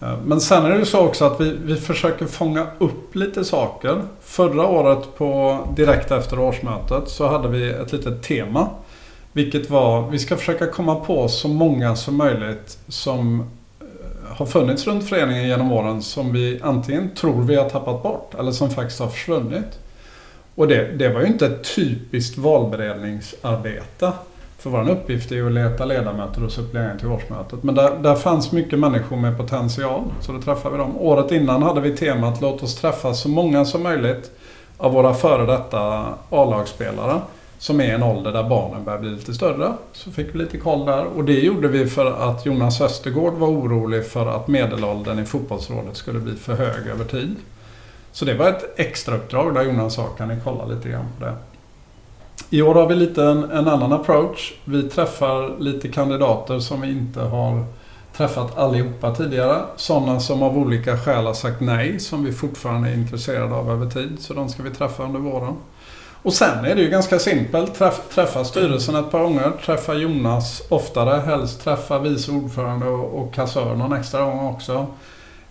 [0.01, 3.45] Eh, Men sen är det ju så också att vi, vi försöker fånga upp lite
[3.45, 4.03] saker.
[4.23, 8.69] Förra året på direkt efter årsmötet så hade vi ett litet tema.
[9.33, 13.51] Vilket var, vi ska försöka komma på så många som möjligt som
[14.37, 18.53] har funnits runt föreningen genom åren som vi antingen tror vi har tappat bort eller
[18.53, 19.79] som faktiskt har försvunnit.
[20.55, 24.13] Och det, det var ju inte ett typiskt valberedningsarbete.
[24.59, 27.63] För vår uppgift är ju att leta ledamöter och suppleanter till årsmötet.
[27.63, 30.03] Men där, där fanns mycket människor med potential.
[30.21, 30.97] Så då träffade vi dem.
[30.99, 34.31] Året innan hade vi temat låt oss träffa så många som möjligt
[34.77, 37.21] av våra före detta A-lagsspelare.
[37.59, 39.73] Som är en ålder där barnen börjar bli lite större.
[39.93, 41.05] Så fick vi lite koll där.
[41.05, 45.97] Och det gjorde vi för att Jonas Östergård var orolig för att medelåldern i fotbollsrådet
[45.97, 47.37] skulle bli för hög över tid.
[48.13, 51.25] Så det var ett extra uppdrag där Jonas sa kan ni kolla lite grann på
[51.25, 51.35] det.
[52.51, 54.55] I år har vi lite en, en annan approach.
[54.65, 57.65] Vi träffar lite kandidater som vi inte har
[58.17, 59.63] träffat allihopa tidigare.
[59.77, 63.91] Sådana som av olika skäl har sagt nej, som vi fortfarande är intresserade av över
[63.91, 64.17] tid.
[64.19, 65.55] Så de ska vi träffa under våren.
[66.25, 67.75] Och sen är det ju ganska simpelt.
[67.75, 69.53] Träff, träffa styrelsen ett par gånger.
[69.65, 71.21] Träffa Jonas oftare.
[71.21, 74.87] Helst träffa vice ordförande och, och kassör någon extra gång också.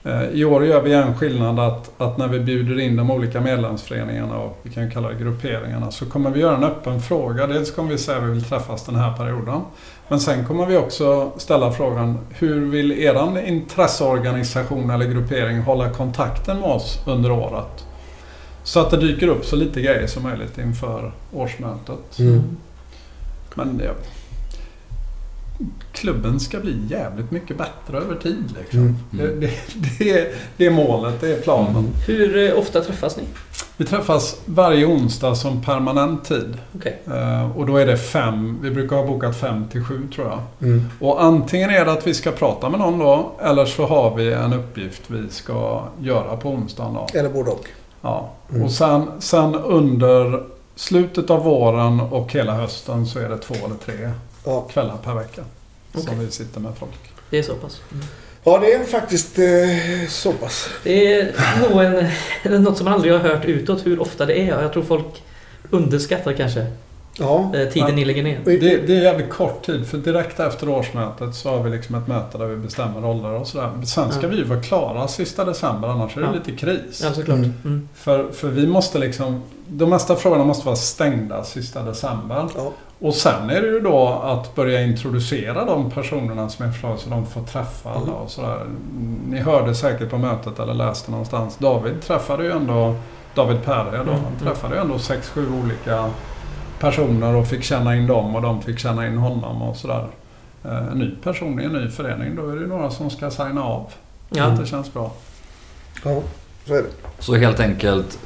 [0.04, 3.42] Eh, I år gör vi en skillnad att, att när vi bjuder in de olika
[3.42, 7.48] medlemsföreningarna och vi kan kalla det grupperingarna så kommer vi göra en öppen fråga.
[7.48, 9.62] Dels kommer vi säga att vi vill träffas den här perioden.
[10.08, 16.60] Men sen kommer vi också ställa frågan hur vill eran intresseorganisation eller gruppering hålla kontakten
[16.60, 17.86] med oss under året?
[18.64, 22.20] Så att det dyker upp så lite grejer som möjligt inför årsmötet.
[22.20, 22.58] Mm.
[23.56, 23.92] Men ja,
[25.92, 28.56] klubben ska bli jävligt mycket bättre över tid.
[28.60, 28.80] Liksom.
[28.80, 28.98] Mm.
[29.12, 29.52] Det, det,
[30.00, 31.88] det, är, det är målet, det är planen.
[32.08, 33.24] Hur eh, ofta träffas ni?
[33.78, 36.58] Vi träffas varje onsdag som permanent tid.
[36.76, 37.02] Okej.
[37.08, 40.70] Eh, och då är det fem, vi brukar ha bokat fem till sju tror jag.
[40.70, 40.90] Mm.
[41.00, 44.34] Och antingen är det att vi ska prata med någon då, eller så har vi
[44.34, 47.20] en uppgift vi ska göra på onsdagen då.
[47.20, 47.68] Eller både och.
[48.04, 48.30] Ja.
[48.50, 48.64] Mm.
[48.64, 50.44] Och sen, sen under
[50.76, 54.12] slutet av våren och hela hösten så är det två eller tre
[54.46, 54.62] Ja.
[54.62, 55.42] kvällar per vecka.
[55.92, 56.04] Okej.
[56.06, 56.92] Som vi sitter med folk.
[57.30, 57.82] Det är så pass.
[58.44, 60.70] ja, det är faktiskt eh, så pass.
[60.84, 61.32] Det är
[61.70, 64.62] nog en, något som man aldrig har hört utåt hur ofta det är.
[64.62, 65.24] Jag tror folk
[65.70, 66.66] underskattar kanske
[67.20, 67.40] Ja.
[67.40, 67.96] eh, tiden Ja.
[67.96, 68.40] ni lägger ner.
[68.46, 72.08] Det, det är jävligt kort tid för direkt efter årsmötet så har vi liksom ett
[72.08, 73.70] möte där vi bestämmer roller och sådär.
[73.76, 74.28] Men Sen ska Ja.
[74.28, 76.34] vi vara klara sista december annars är det Ja.
[76.34, 77.02] lite kris.
[77.04, 77.38] Ja, såklart.
[77.38, 77.54] Mm.
[77.66, 77.90] Mm.
[77.94, 79.42] För, för vi måste liksom...
[79.68, 82.48] De mesta frågorna måste vara stängda sista december.
[82.56, 82.72] Ja.
[83.00, 87.10] Och sen är det ju då att börja introducera de personerna som är förslag så
[87.10, 88.60] de får träffa alla och sådär.
[89.30, 91.58] Ni hörde säkert på mötet eller läste någonstans.
[91.58, 92.96] David träffade ju ändå
[93.36, 93.98] David Perre då.
[93.98, 94.40] Mm, Han mm.
[94.44, 96.10] träffade ju ändå sex, sju olika
[96.88, 100.08] personer och fick känna in dem och de fick känna in honom och sådär.
[100.66, 103.32] Eh, En ny person i en ny förening, då är det ju några som ska
[103.32, 103.92] signa av.
[104.30, 104.48] Ja.
[104.50, 105.12] Det känns bra.
[106.04, 106.22] ja,
[106.68, 106.90] så är det.
[107.20, 108.20] Så helt enkelt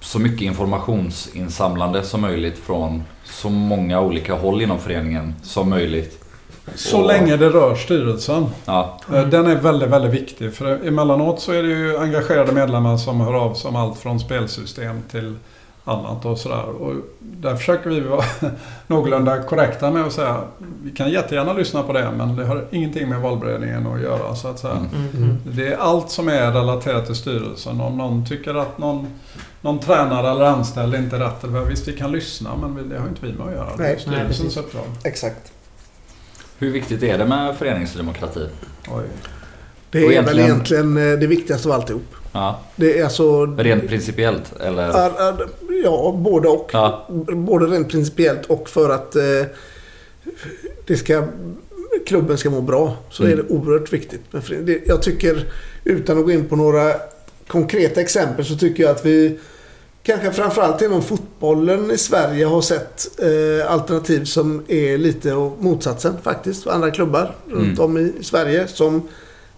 [0.00, 6.24] så mycket informationsinsamlande som möjligt från så många olika håll inom föreningen som möjligt.
[6.74, 8.46] Så Och- länge det rör styrelsen.
[8.64, 10.54] Ja, Eh, Den är väldigt, väldigt viktig.
[10.54, 14.20] För emellanåt så är det ju engagerade medlemmar som hör av sig om allt från
[14.20, 15.34] spelsystem till
[15.88, 16.64] annat och sådär.
[16.68, 18.24] Och där försöker vi vara
[18.86, 20.40] någorlunda korrekta med att säga
[20.82, 24.48] vi kan jättegärna lyssna på det men det har ingenting med valberedningen att göra så
[24.48, 24.72] att säga.
[24.74, 24.88] Mm.
[25.10, 25.22] Mm.
[25.22, 25.36] Mm.
[25.44, 27.80] Det är allt som är relaterat till styrelsen.
[27.80, 29.06] Om någon tycker att någon,
[29.60, 33.08] någon tränare eller anställd inte är rätt, eller visst vi kan lyssna men det har
[33.08, 33.76] inte vi med att göra.
[33.76, 33.98] Det är Nej.
[34.00, 34.56] styrelsens Nej, precis.
[34.56, 34.84] uppdrag.
[35.04, 35.52] Exakt.
[36.58, 38.46] hur viktigt är det med föreningsdemokrati?
[38.88, 39.04] Oj.
[39.90, 42.14] Det är väl egentligen- egentligen eh, det viktigaste av alltihop.
[42.32, 43.46] Ja, Det är alltså...
[43.46, 44.82] rent principiellt eller?
[44.88, 45.36] Ja, ja,
[45.84, 46.70] Ja, både och.
[46.72, 49.22] Ja, Både rent principiellt och för att eh,
[50.86, 51.24] det ska,
[52.06, 52.96] klubben ska må bra.
[53.10, 53.38] Så Mm.
[53.38, 54.20] är det oerhört viktigt.
[54.30, 54.66] förening.
[54.66, 55.44] Det- Jag tycker,
[55.84, 56.94] utan att gå in på några
[57.46, 59.38] konkreta exempel, så tycker jag att vi
[60.02, 66.66] kanske framförallt inom fotbollen i Sverige har sett eh, alternativ som är lite motsatsen faktiskt.
[66.66, 67.80] Andra klubbar runt Mm.
[67.90, 69.08] om i Sverige som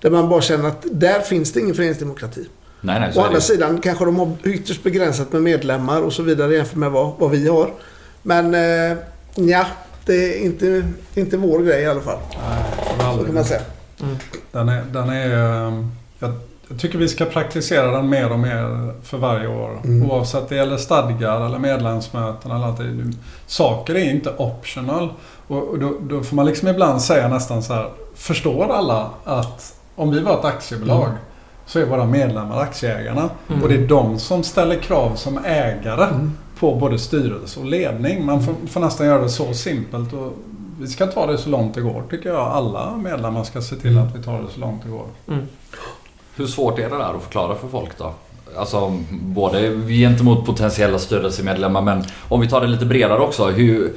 [0.00, 2.46] där man bara känner att där finns det ingen föreningsdemokrati.
[2.80, 6.54] Nej nej Å andra sidan kanske de har ytterst begränsat med medlemmar och så vidare
[6.54, 7.72] jämfört med vad, vad vi har.
[8.22, 8.98] Men eh,
[9.34, 9.66] ja,
[10.06, 12.18] det är inte, inte vår grej i alla fall.
[12.98, 13.60] Nej, Så kan man säga.
[14.02, 14.16] Mm.
[14.52, 15.30] Den är, den är,
[15.66, 16.32] ehm, jag,
[16.68, 19.80] jag tycker vi ska praktisera den mer och mer för varje år.
[19.84, 20.10] Mm.
[20.10, 23.12] Oavsett det gäller stadgar eller medlemsmöten eller allt det.
[23.46, 25.12] Saker är inte optional.
[25.46, 27.90] Och, och då, då får man liksom ibland säga nästan så här.
[28.14, 31.18] Förstår alla att om vi var ett aktiebolag Mm.
[31.70, 33.30] Så är våra medlemmar aktieägarna.
[33.48, 33.62] Mm.
[33.62, 36.32] Och det är de som ställer krav som ägare Mm.
[36.58, 38.26] på både styrelse och ledning.
[38.26, 40.12] Man får, får nästan göra det så simpelt.
[40.12, 40.32] Och
[40.80, 42.40] vi ska ta det så långt det går tycker jag.
[42.40, 45.06] Alla medlemmar ska se till att vi tar det så långt det går.
[45.28, 45.46] Mm.
[46.36, 48.12] hur svårt är det där att förklara för folk då?
[48.56, 53.46] Alltså både gentemot potentiella styrelsemedlemmar men om vi tar det lite bredare också.
[53.46, 53.92] Hur,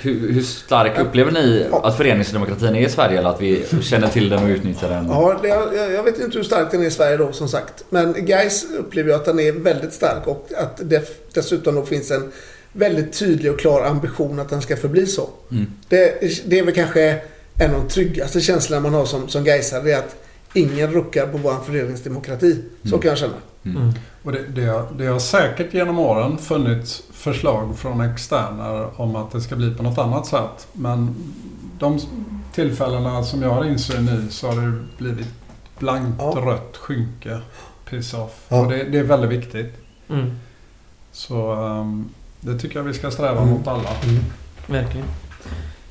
[0.00, 4.28] hur, hur stark upplever ni att föreningsdemokratin är i Sverige eller att vi känner till
[4.28, 5.06] den och utnyttjar den?
[5.08, 7.84] Ja, jag, jag vet inte hur stark den är i Sverige då som sagt.
[7.90, 12.10] Men Gais upplever jag att den är väldigt stark och att det dessutom då finns
[12.10, 12.32] en
[12.72, 15.28] väldigt tydlig och klar ambition att den ska förbli så.
[15.50, 15.66] Mm.
[15.88, 17.20] Det, det är väl kanske
[17.58, 19.82] en av de tryggaste känslorna man har som, som Gaisare.
[19.82, 20.16] Det är att
[20.54, 22.56] ingen ruckar på vår föreningsdemokrati.
[22.82, 23.00] Så Mm.
[23.00, 23.32] kan jag känna.
[23.64, 23.92] Mm.
[24.22, 29.32] Och det, det, har, det har säkert genom åren funnits förslag från externer om att
[29.32, 30.68] det ska bli på något annat sätt.
[30.72, 31.14] Men
[31.78, 31.98] de
[32.54, 35.28] tillfällena som jag har insyn i så har det blivit
[35.78, 36.42] blankt Ja.
[36.44, 37.40] rött skynke.
[37.90, 38.40] Piss off.
[38.48, 38.60] Ja.
[38.60, 39.74] Och det, det är väldigt viktigt.
[40.10, 40.30] Mm.
[41.12, 42.08] Så ehm,
[42.40, 43.48] det tycker jag vi ska sträva Mm.
[43.54, 43.88] mot alla.
[44.66, 45.06] Verkligen.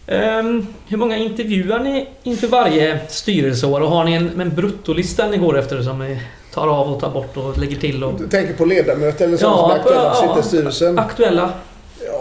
[0.08, 3.82] Ehm, hur många intervjuar ni inför varje styrelseår?
[3.82, 6.22] Och har ni en, en bruttolista ni går efter som ni
[6.54, 8.04] tar av och tar bort och lägger till?
[8.04, 11.00] Och Du tänker på ledamöter eller sådana Ja, som aktuella sitta i styrelsen?
[11.00, 11.50] aktuella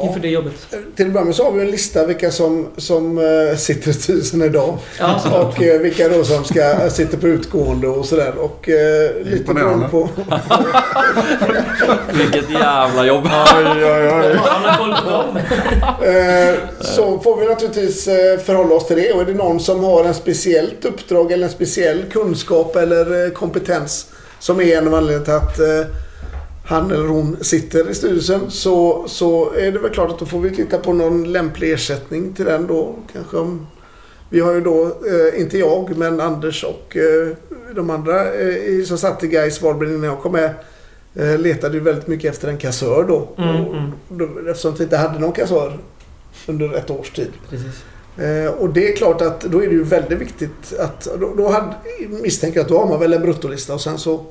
[0.01, 0.07] Ja.
[0.07, 0.53] inför det jobbet?
[0.97, 3.95] Till att börja med så har vi en lista vilka som, som eh, sitter i
[3.95, 4.79] styrelsen idag.
[4.99, 5.21] Ja.
[5.41, 8.35] Och eh, vilka då som ska sitta på utgående och sådär.
[8.39, 10.09] Och eh, lite beroende på...
[12.13, 13.29] Vilket jävla jobb!
[13.57, 14.39] Oj, oj, oj.
[16.09, 19.13] Eh, så får vi naturligtvis eh, förhålla oss till det.
[19.13, 23.31] Och är det någon som har en speciellt uppdrag eller en speciell kunskap eller eh,
[23.31, 24.07] kompetens
[24.39, 25.95] som är en av anledningarna till att eh,
[26.69, 30.41] han eller hon sitter i styrelsen så, så är det väl klart att då får
[30.41, 32.95] vi titta på någon lämplig ersättning till den då.
[33.13, 33.67] Kanske om,
[34.31, 37.29] vi har ju då, eh, inte jag, men Anders och eh,
[37.75, 40.55] de andra eh, som satt i Gais valberedning innan jag kom med
[41.15, 43.29] eh, letade ju väldigt mycket efter en kassör då.
[43.39, 43.93] Mm, Och mm.
[44.09, 45.79] då eftersom vi inte hade någon kassör
[46.47, 47.31] under ett års tid.
[47.51, 47.85] Precis.
[48.19, 51.09] Eh, och det är klart att då är det ju väldigt viktigt att...
[51.21, 51.75] Då, då hade,
[52.09, 54.25] misstänker jag att då har man väl en bruttolista och sen så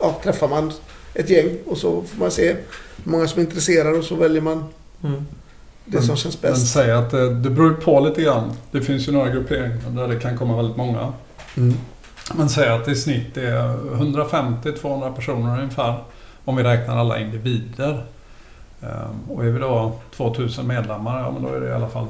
[0.00, 0.72] ja, träffar man
[1.16, 2.46] ett gäng och så får man se
[3.04, 4.64] hur många som är intresserade och så väljer man
[5.04, 5.26] Mm.
[5.84, 6.72] det som känns Men bäst.
[6.72, 8.52] säg att det, det beror på lite grann.
[8.70, 11.12] Det finns ju några grupperingar där det kan komma väldigt många.
[11.56, 11.74] Mm.
[12.34, 15.94] Men säg att i snitt är 150-200 personer ungefär.
[16.44, 18.04] Om vi räknar alla individer.
[18.82, 22.06] Ehm, Och är vi då 2000 medlemmar, ja men då är det i alla fall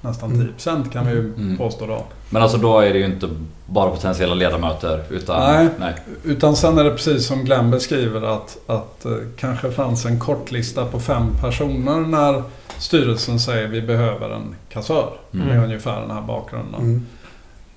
[0.00, 0.48] nästan Mm.
[0.58, 1.56] 10% kan vi ju Mm.
[1.56, 2.04] påstå då.
[2.30, 3.28] Men alltså då är det ju inte
[3.66, 5.52] bara potentiella ledamöter utan...
[5.52, 5.68] Nej.
[5.78, 5.94] nej.
[6.24, 10.84] Utan sen är det precis som Glenn beskriver att, att eh, kanske fanns en kortlista
[10.84, 12.42] på fem personer när
[12.78, 15.08] styrelsen säger vi behöver en kassör.
[15.34, 15.46] Mm.
[15.46, 16.80] Med ungefär den här bakgrunden.
[16.80, 17.06] Mm.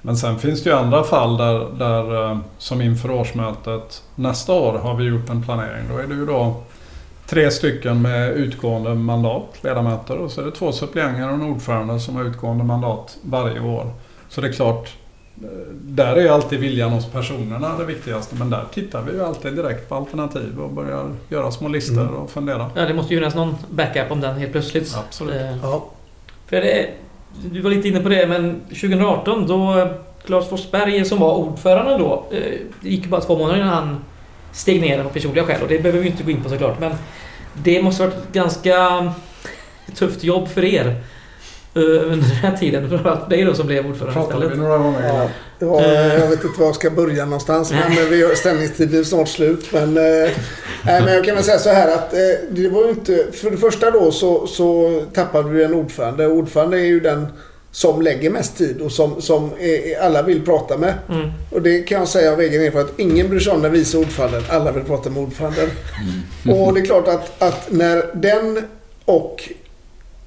[0.01, 4.77] Men sen finns det ju andra fall där, där eh, som inför årsmötet nästa år
[4.77, 5.84] har vi gjort en planering.
[5.91, 6.55] Då är det ju då
[7.30, 10.18] tre stycken med utgående mandat, ledamöter.
[10.18, 13.92] Och så är det två suppleanter och en ordförande som har utgående mandat varje år.
[14.30, 14.94] Så det är klart,
[15.44, 15.48] eh,
[15.82, 18.36] där är ju alltid viljan hos personerna det viktigaste.
[18.36, 22.15] Men där tittar vi ju alltid direkt på alternativ och börjar göra små listor Mm.
[22.15, 22.70] och fundera.
[22.76, 24.96] Ja, det måste ju finnas någon backup om den helt plötsligt.
[25.08, 25.36] Absolut.
[25.36, 25.86] Eh, Ja.
[26.48, 26.89] För det,
[27.52, 29.88] du var lite inne på det, men 2018 då eh,
[30.26, 32.24] Claes Forsberg som var ordförande då,
[32.82, 33.98] det gick ju bara två månader innan han
[34.53, 36.79] steg ner av personliga skäl och det behöver vi inte gå in på såklart.
[36.79, 36.91] Men
[37.53, 39.13] det måste ha varit ett ganska
[39.95, 40.85] tufft jobb för er
[41.75, 42.89] eh, under den här tiden.
[42.89, 44.57] Framförallt för dig då som blev ordförande Pratade vi istället.
[44.63, 45.07] några gånger
[45.59, 46.13] Ja, var, Eh.
[46.19, 47.71] jag vet inte var jag ska börja någonstans.
[47.71, 49.65] Men vi har, ställningstiden är snart slut.
[49.73, 50.03] Men, eh,
[50.85, 52.12] nej, men jag kan väl säga så här att
[52.49, 53.25] det var ju inte...
[53.33, 56.27] För det första då så, så tappade vi en ordförande.
[56.27, 57.27] Ordförande är ju den
[57.71, 60.93] som lägger mest tid och som, som är, alla vill prata med.
[61.10, 61.29] Mm.
[61.51, 62.93] Och det kan jag säga av egen erfarenhet.
[62.99, 64.43] Ingen bryr sig om den vice ordföranden.
[64.49, 65.69] Alla vill prata med ordföranden.
[66.45, 66.60] Mm.
[66.62, 68.63] Och det är klart att, att när den
[69.05, 69.49] och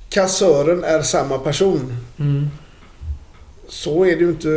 [0.09, 2.50] kassören är samma person Mm.
[3.68, 4.48] så är det ju inte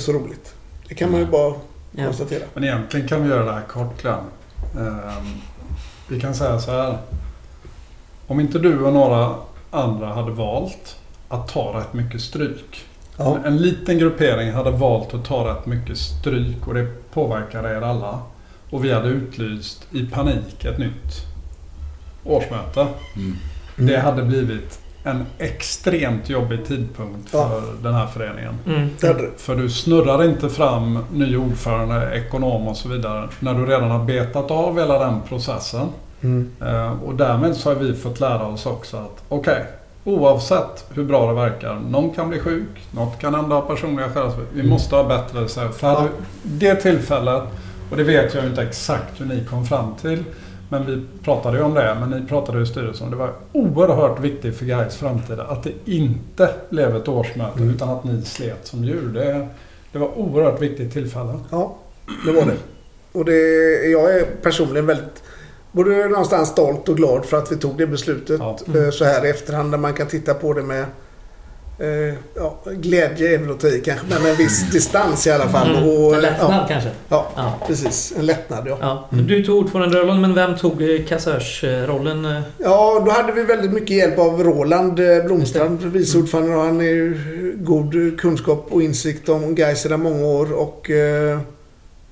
[0.00, 0.54] så roligt.
[0.88, 1.54] Det kan man ju bara
[1.96, 2.04] Ja.
[2.04, 2.44] konstatera.
[2.54, 4.14] Men egentligen kan vi göra det här kort Glenn.
[4.78, 5.34] Ehm,
[6.08, 6.98] vi kan säga så här.
[8.26, 9.34] Om inte du och några
[9.70, 10.96] andra hade valt
[11.28, 12.84] att ta rätt mycket stryk.
[13.16, 13.36] Ja.
[13.36, 17.80] En, en liten gruppering hade valt att ta rätt mycket stryk och det påverkade er
[17.82, 18.18] alla.
[18.70, 21.26] Och vi hade utlyst i panik ett nytt
[22.24, 22.86] årsmöte.
[23.16, 23.36] Mm.
[23.76, 27.60] Det hade blivit en extremt jobbig tidpunkt för Ja.
[27.82, 28.54] den här föreningen.
[28.66, 28.88] Mm.
[29.36, 34.04] För du snurrar inte fram ny ordförande, ekonom och så vidare när du redan har
[34.04, 35.88] betat av hela den processen.
[36.22, 36.50] Mm.
[36.66, 39.64] Eh, Och därmed så har vi fått lära oss också att okej,
[40.04, 44.30] oavsett hur bra det verkar, någon kan bli sjuk, något kan hända av personliga skäl.
[44.54, 46.08] Vi måste ha bättre här, För
[46.42, 47.42] det tillfället,
[47.90, 50.24] och det vet jag inte exakt hur ni kom fram till,
[50.68, 53.10] men vi pratade ju om det, men ni pratade i styrelsen.
[53.10, 57.74] Det var oerhört viktigt för Gais framtid att det inte blev ett årsmöte Mm.
[57.74, 59.08] utan att ni slet som djur.
[59.08, 59.48] Det,
[59.92, 61.32] det var oerhört viktigt tillfälle.
[61.50, 61.76] Ja.
[62.26, 62.56] Det var det.
[63.12, 63.32] Och det,
[63.90, 65.22] jag är personligen väldigt
[65.74, 68.58] både någonstans stolt och glad för att vi tog det beslutet Ja.
[68.74, 69.70] eh, så här i efterhand.
[69.70, 70.84] Där man kan titta på det med
[71.78, 75.30] eh, ja, glädje är väl att ta i kanske, men med en viss distans i
[75.30, 75.76] alla fall.
[75.76, 75.88] Mm.
[75.88, 76.90] Och, En lättnad ja, kanske.
[77.08, 77.52] ja, Ja.
[77.66, 78.14] precis.
[78.18, 78.78] En lättnad ja.
[78.80, 79.08] Ja.
[79.10, 82.24] Du tog ordföranderollen, men vem tog eh, kassörsrollen?
[82.24, 82.40] eh?
[82.58, 86.52] Ja, då hade vi väldigt mycket hjälp av Roland eh, Blomstrand, vice ordförande.
[86.56, 87.18] Han är ju
[87.60, 91.38] god kunskap och insikt om Gais sedan många år och eh,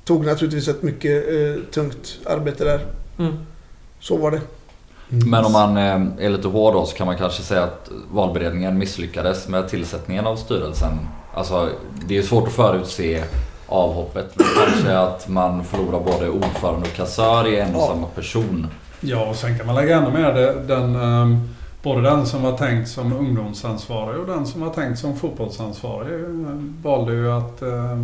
[0.04, 2.80] tog naturligtvis ett mycket eh, tungt arbete där.
[3.18, 3.32] Mm.
[4.02, 4.40] Så var det.
[5.08, 8.78] Men om man eh, är lite hård då så kan man kanske säga att valberedningen
[8.78, 10.98] misslyckades med tillsättningen av styrelsen.
[11.34, 11.68] Alltså
[12.06, 13.24] det är svårt att förutse
[13.66, 14.32] avhoppet.
[14.36, 17.86] Men kanske att man förlorar både ordförande och kassör i en och Ja.
[17.86, 18.66] samma person.
[19.00, 21.48] Ja, och sen kan man lägga ännu mer det, den, ehm,
[21.82, 26.28] både den som var tänkt som ungdomsansvarig och den som var tänkt som fotbollsansvarig eh,
[26.82, 27.98] valde ju att eh,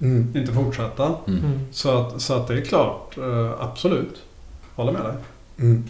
[0.00, 0.32] Mm.
[0.36, 1.04] inte fortsätta.
[1.04, 1.44] Mm.
[1.44, 1.60] Mm.
[1.72, 4.22] Så att, så att det är klart, eh, absolut.
[4.76, 5.14] Håller med dig.
[5.58, 5.84] Mm.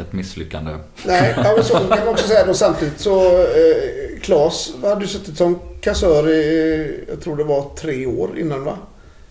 [0.00, 0.76] Ett misslyckande.
[1.06, 5.06] Nej, ja, men så kan man också säga då samtidigt så eh, Claes hade ju
[5.08, 8.78] suttit som kassör i, jag tror det var tre år innan va?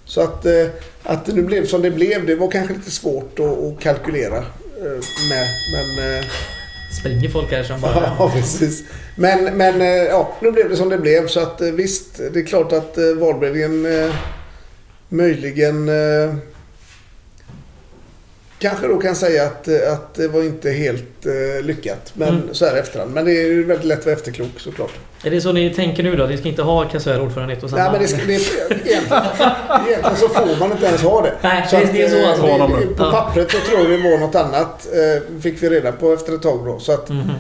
[0.06, 0.68] Så att, eh,
[1.04, 4.38] att det nu blev som det blev, det var kanske lite svårt att, att kalkylera
[4.38, 5.48] eh, med.
[5.74, 6.26] Men, eh,
[7.00, 8.14] Springer folk här som bara...
[8.20, 8.84] ja, precis.
[9.16, 11.28] Men, men eh, ja, nu blev det som det blev.
[11.28, 14.16] Så att eh, visst, det är klart att eh, valberedningen eh,
[15.10, 16.36] möjligen eh,
[18.64, 22.12] kanske då kan säga att, att det var inte helt eh, lyckat.
[22.14, 22.42] Men Mm.
[22.54, 23.12] så här efterhand.
[23.14, 24.92] Men det är ju väldigt lätt att vara efterklok såklart.
[25.24, 26.26] Är det så ni tänker nu då?
[26.26, 27.82] Ni ska inte ha kassör och ordförande ett och samma?
[27.84, 29.24] Nej, men det, ska, det, egentligen,
[29.88, 31.34] egentligen så får man inte ens ha det.
[31.42, 32.78] Nej, Så det- att, det är så eh, alltså.
[32.80, 34.88] det- På pappret så tror jag det var något annat.
[34.94, 36.80] eh, Fick vi reda på efter ett tag då.
[36.80, 37.32] Så att Mhm.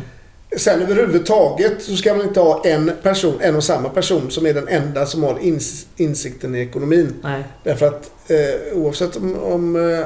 [0.58, 4.54] Sen överhuvudtaget så ska man inte ha en person, en och samma person som är
[4.54, 7.14] den enda som har ins insikten i ekonomin.
[7.24, 7.44] Nej.
[7.64, 10.06] Därför att eh, oavsett om, om eh,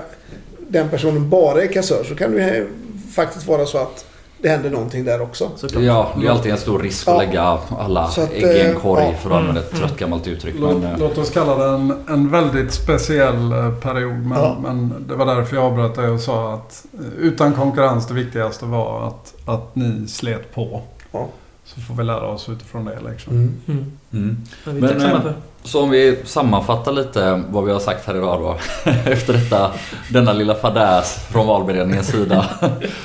[0.68, 2.68] den personen bara är kassör så kan det ju
[3.15, 4.05] faktiskt vara så att
[4.41, 5.49] det händer någonting där också.
[5.55, 5.84] Såklart.
[5.84, 7.11] Ja, det är alltid en stor risk Ja.
[7.22, 9.13] att lägga alla Så att, ägg i en eh, korg ja.
[9.18, 9.88] för att använda ett Mm.
[9.88, 10.55] trött gammalt uttryck.
[10.59, 14.13] Låt, Men, eh, låt oss kalla det en, en väldigt speciell eh, period.
[14.26, 14.57] Men, Ja.
[14.63, 16.86] men det var därför jag avbröt dig och sa att
[17.20, 20.82] utan konkurrens det viktigaste var att, att ni slet på.
[21.11, 21.28] Ja.
[21.76, 22.99] Så får vi lära oss utifrån det.
[23.11, 23.34] Liksom.
[23.34, 23.53] Mm.
[23.68, 23.86] Mm.
[24.13, 24.38] mm.
[24.65, 25.22] Det Men, eh.
[25.63, 28.57] Så om vi sammanfattar lite vad vi har sagt här idag då.
[29.11, 29.72] Efter detta,
[30.11, 32.45] denna lilla fadäs från valberedningens sida.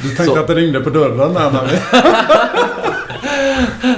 [0.03, 1.77] Du tänkte Så- att det ringde på dörren där när vi...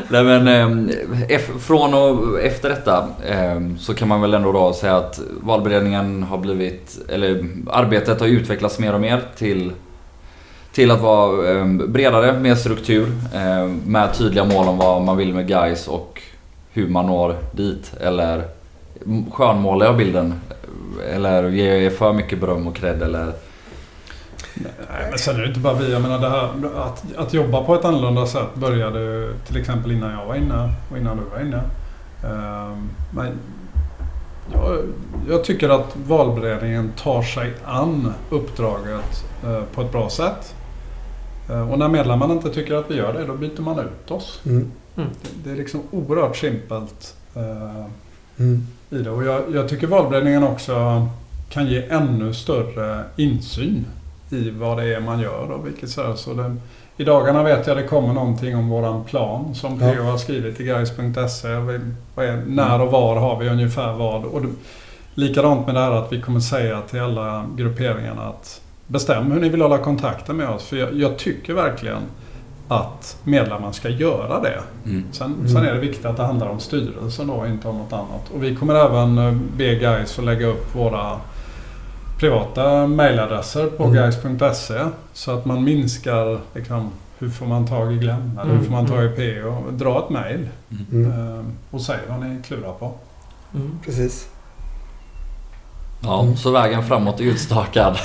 [0.08, 0.88] Nej men
[1.28, 6.22] eh, från och efter detta eh, så kan man väl ändå då säga att valberedningen
[6.22, 9.72] har blivit, eller arbetet har utvecklats mer och mer till
[10.74, 15.34] till att vara ehm, bredare, mer struktur ehm, med tydliga mål om vad man vill
[15.34, 16.22] med guys och
[16.72, 17.94] hur man når dit.
[18.00, 18.44] Eller
[19.32, 20.40] skönmålar jag bilden?
[21.10, 23.32] Eller ger jag för mycket beröm och cred eller?
[24.54, 25.92] Nej, men sen är det inte bara vi.
[25.92, 29.92] Jag menar det här, att, att jobba på ett annorlunda sätt började ju till exempel
[29.92, 31.60] innan jag var inne och innan du var inne.
[32.24, 33.38] Ehm, men
[34.52, 34.78] jag,
[35.28, 40.54] jag tycker att valberedningen tar sig an uppdraget eh, på ett bra sätt.
[41.50, 44.40] Eh, Och när medlemmarna inte tycker att vi gör det, då byter man ut oss.
[44.46, 44.70] Mm.
[44.94, 45.02] Det,
[45.44, 47.84] det är liksom oerhört simpelt eh,
[48.38, 48.66] Mm.
[48.90, 49.10] i det.
[49.10, 51.06] Och jag, jag tycker valberedningen också
[51.50, 53.84] kan ge ännu större insyn
[54.30, 56.56] i vad det är man gör och vilket så här, så det,
[56.96, 59.92] I dagarna vet jag det kommer någonting om våran plan som Ja.
[59.94, 61.48] PO har skrivit i guys.se.
[61.58, 61.80] Vi-
[62.14, 64.24] vad är- När och var har vi ungefär vad?
[64.24, 64.48] Och det,
[65.14, 69.48] likadant med det här att vi kommer säga till alla grupperingarna att bestäm hur ni
[69.48, 70.64] vill hålla kontakten med oss.
[70.64, 72.02] För jag, jag tycker verkligen
[72.68, 74.60] att medlemmar ska göra det.
[74.84, 75.04] Mm.
[75.12, 75.48] Sen, Mm.
[75.48, 78.30] sen är det viktigt att det handlar om styrelsen då, inte om något annat.
[78.34, 81.20] Och vi kommer även eh, be Guys att lägga upp våra
[82.18, 83.94] privata mailadresser på Mm.
[83.96, 84.80] guys.se
[85.12, 88.72] så att man minskar liksom, hur får man tag i Glenn eller hur Mm, får
[88.72, 89.42] man tag i mm.
[89.44, 89.70] PO.
[89.70, 90.48] Dra ett mail
[90.92, 91.10] Mm.
[91.38, 92.92] eh, och säg vad ni klurar på.
[93.54, 93.78] Mm.
[93.84, 94.28] Precis.
[96.02, 97.98] Ja, så vägen framåt är utstakad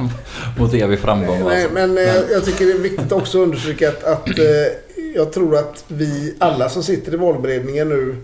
[0.58, 1.44] mot evig framgång.
[1.44, 1.74] Nej, Alltså.
[1.74, 4.44] men eh, jag tycker det är viktigt också att understryka att, att eh,
[5.14, 8.16] jag tror att vi alla som sitter i valberedningen nu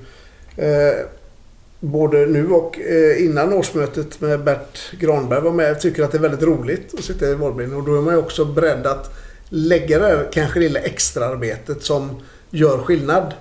[0.56, 1.06] eh,
[1.80, 6.22] Både nu och eh, innan årsmötet med Bert Granberg var med tycker att det är
[6.22, 7.82] väldigt roligt att sitta i valberedningen.
[7.82, 9.14] Och då är man ju också beredd att
[9.48, 12.10] lägga det här kanske lilla extraarbetet som
[12.50, 13.34] gör skillnad.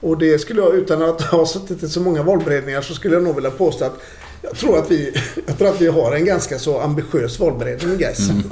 [0.00, 3.22] Och det skulle jag, utan att ha suttit i så många valberedningar, så skulle jag
[3.22, 4.00] nog vilja påstå att
[4.44, 5.12] Jag tror, att vi,
[5.46, 8.30] jag tror att vi har en ganska så ambitiös valberedning i Gais.
[8.30, 8.42] Mm.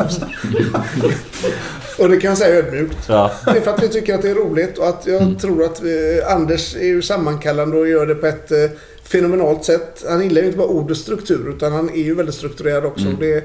[1.98, 2.96] och det kan jag säga ödmjukt.
[3.08, 3.30] Ja.
[3.44, 5.38] Det är för att vi tycker att det är roligt och att jag mm.
[5.38, 8.70] tror att vi, Anders är ju sammankallande och gör det på ett eh,
[9.02, 10.04] fenomenalt sätt.
[10.08, 13.06] Han gillar ju inte bara ord och struktur utan han är ju väldigt strukturerad också.
[13.06, 13.16] Mm.
[13.20, 13.44] Det,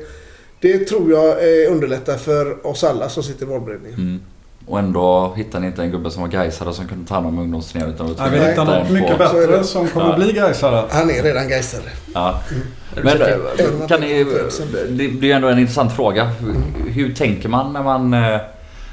[0.62, 4.22] det tror jag eh, underlättar för oss alla som sitter i valberedningen.
[4.68, 7.40] Och ändå hittade ni inte en gubbe som var gaisare som kunde ta hand om
[7.40, 7.96] ungdomsturneringen.
[7.96, 10.16] Utan Nej, vi hittade något mycket bättre som kommer ja.
[10.16, 10.84] bli gaisare.
[10.92, 11.84] Han är redan gaisare.
[12.14, 12.40] Ja.
[12.52, 12.64] Mm.
[13.04, 14.26] Men eh, kan ni,
[14.90, 16.24] det blir ju ändå en intressant fråga.
[16.26, 18.14] Hur, hur tänker man när man...
[18.14, 18.40] Eh,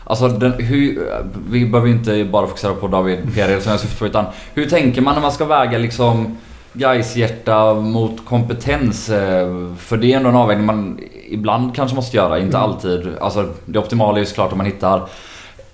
[0.04, 1.08] alltså den, hur,
[1.50, 4.66] vi behöver ju inte bara fokusera på David Perel som jag syftar på utan hur
[4.66, 6.36] tänker man när man ska väga liksom
[6.72, 9.10] Gais hjärta mot kompetens.
[9.10, 12.70] Eh, för det är ändå en avvägning man ibland kanske måste göra, inte mm.
[12.70, 13.08] alltid.
[13.20, 15.08] Alltså det optimala är ju såklart om man hittar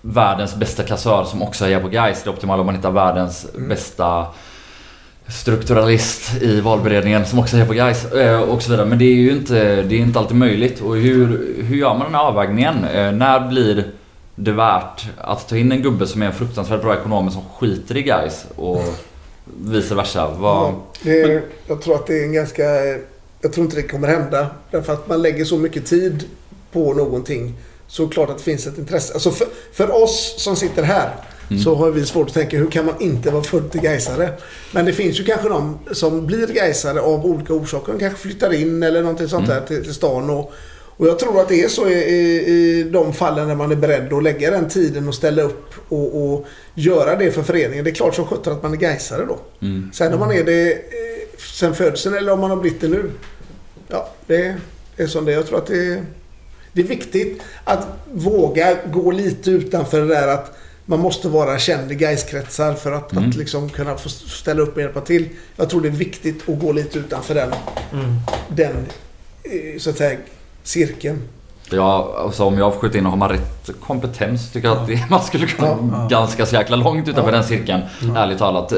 [0.02, 2.22] världens bästa kassör som också är på Gais.
[2.22, 3.68] Det optimala om man hittar världens mm.
[3.68, 4.26] bästa
[5.28, 8.86] strukturalist i valberedningen som också är på Gais eh, och så vidare.
[8.86, 10.80] Men det är ju inte, det är inte alltid möjligt.
[10.80, 12.84] Och hur, hur gör man den här avvägningen?
[12.84, 13.92] Eh, när blir
[14.34, 17.96] det värt att ta in en gubbe som är en fruktansvärt bra ekonom som skiter
[17.96, 18.82] i Gais och
[19.60, 20.30] vice versa?
[20.38, 20.74] Vad...
[21.02, 22.62] Ja, är, jag tror att det är en ganska...
[23.42, 24.46] Jag tror inte det kommer hända.
[24.70, 26.24] Därför att man lägger så mycket tid
[26.72, 27.54] på någonting
[27.90, 29.14] så klart att det finns ett intresse.
[29.14, 31.10] Alltså för, för oss som sitter här
[31.50, 31.62] mm.
[31.62, 34.32] så har vi svårt att tänka hur kan man inte vara till Gaisare?
[34.72, 37.92] Men det finns ju kanske de som blir Gaisare av olika orsaker.
[37.92, 39.60] De kanske flyttar in eller någonting sånt mm.
[39.60, 40.30] där till, till stan.
[40.30, 40.52] Och,
[40.96, 43.76] och jag tror att det är så i, i, i, de fallen när man är
[43.76, 47.84] beredd att lägga den tiden och ställa upp och, och göra det för föreningen.
[47.84, 49.38] Det är klart som sjutton att man är Gaisare då.
[49.60, 49.90] Mm.
[49.92, 50.78] Sen om man är det eh,
[51.56, 53.10] sen födseln eller om man har blivit det nu.
[53.88, 54.56] Ja, det
[54.96, 56.04] är som det Jag tror att det är
[56.72, 61.92] det är viktigt att våga gå lite utanför det där att man måste vara känd
[61.92, 63.28] i Gaiskretsar för att, mm.
[63.28, 65.28] att liksom kunna få ställa upp och hjälpa till.
[65.56, 67.52] Jag tror det är viktigt att gå lite utanför den,
[67.92, 68.16] mm.
[68.48, 68.76] den
[69.42, 70.18] eh, så att säga,
[70.62, 71.28] cirkeln.
[71.72, 74.86] Ja, alltså om jag får skjuta in och har man rätt kompetens tycker jag att
[74.86, 76.06] det, man skulle kunna ja.
[76.10, 77.36] ganska så jäkla långt utanför ja.
[77.36, 77.82] den cirkeln.
[78.02, 78.16] Mm.
[78.16, 78.72] Ärligt talat.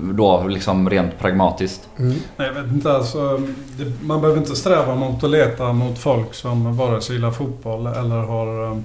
[0.00, 1.88] Då liksom rent pragmatiskt.
[1.98, 2.16] Mm.
[2.36, 2.92] Nej, jag vet inte.
[2.92, 3.40] Alltså,
[3.76, 7.86] det, man behöver inte sträva mot att leta mot folk som vare sig gillar fotboll
[7.86, 8.84] eller har um,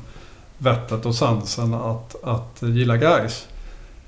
[0.58, 3.47] vettet och sansen att, att gilla guys.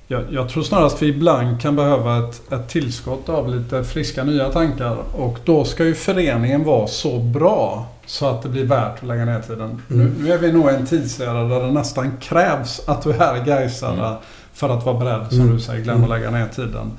[0.08, 4.52] Jag, jag, tror snarast vi ibland kan behöva ett, ett tillskott av lite friska nya
[4.52, 4.98] tankar.
[5.14, 9.26] Och då ska ju föreningen vara så bra så att det blir värt att lägga
[9.26, 9.62] ner tiden.
[9.62, 9.82] Mm.
[9.88, 13.46] Nu, nu, är vi nog i en tidsera där det nästan krävs att du är
[13.46, 14.18] Gaisare mm.
[14.54, 15.56] för att vara beredd, som mm.
[15.56, 16.92] du säger Glenn, att lägga ner tiden.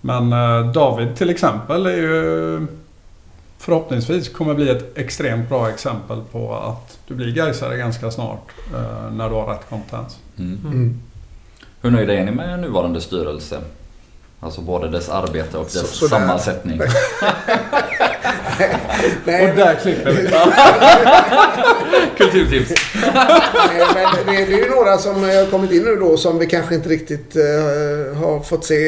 [0.00, 2.66] Men eh, David till exempel är ju
[3.58, 9.12] förhoppningsvis kommer bli ett extremt bra exempel på att du blir Gaisare ganska snart eh,
[9.12, 10.18] när du har rätt kompetens.
[10.38, 10.60] Mm.
[10.64, 11.00] Mm.
[11.80, 13.60] Hur nöjda är ni med nuvarande styrelse?
[14.46, 16.80] Alltså både dess arbete och dess så, sammansättning.
[19.24, 20.28] Nej, och där klipper vi.
[22.16, 22.72] Kulturtips.
[23.14, 26.74] Nej, det, det är ju några som har kommit in nu då som vi kanske
[26.74, 27.42] inte riktigt uh,
[28.16, 28.84] har fått se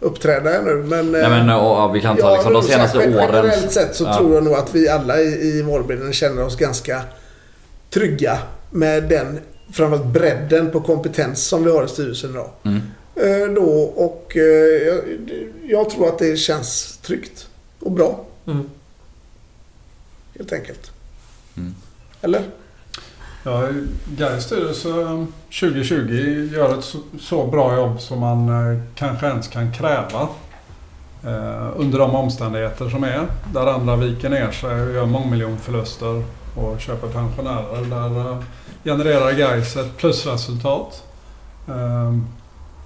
[0.00, 0.74] uppträda ännu.
[0.74, 3.12] Men, Nej, men och, vi kan ta ja, liksom de senaste åren.
[3.12, 4.16] Generellt sett så ja.
[4.16, 7.02] tror jag nog att vi alla i, i Målbilden känner oss ganska
[7.90, 8.38] trygga
[8.70, 9.38] med den
[9.72, 12.50] framförallt bredden på kompetens som vi har i styrelsen idag.
[12.64, 12.80] Mm.
[13.14, 14.42] Eh, då, och eh,
[14.86, 15.00] jag,
[15.66, 17.48] jag, tror att det känns tryggt
[17.80, 18.24] och bra.
[18.46, 18.70] Mm.
[20.38, 20.90] Helt enkelt.
[21.56, 21.74] Mm.
[22.20, 22.42] Eller?
[23.44, 23.68] Ja,
[24.04, 24.88] Gais styrelse
[25.60, 30.28] 2020 gör ett så, så, bra jobb som man eh, kanske ens kan kräva.
[31.24, 33.26] Eh, under de omständigheter som är.
[33.52, 36.24] Där andra viker ner sig och gör mångmiljonförluster
[36.56, 37.84] och köper pensionärer.
[37.90, 38.42] Där eh,
[38.84, 41.02] genererar Gais ett plusresultat.
[41.68, 42.12] Eh,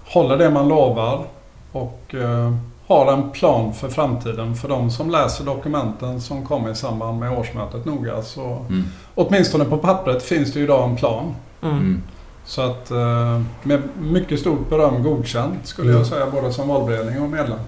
[0.07, 1.25] håller det man lovar
[1.73, 2.55] och eh,
[2.87, 4.55] har en plan för framtiden.
[4.55, 8.85] För de som läser dokumenten som kommer i samband med årsmötet noga så mm.
[9.15, 11.35] åtminstone på pappret finns det ju idag en plan.
[11.63, 11.77] Mm.
[11.77, 12.03] mm.
[12.45, 15.99] Så att eh, med mycket stort beröm godkänt skulle mm.
[15.99, 17.59] jag säga både som valberedning och medlem.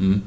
[0.00, 0.22] Mm.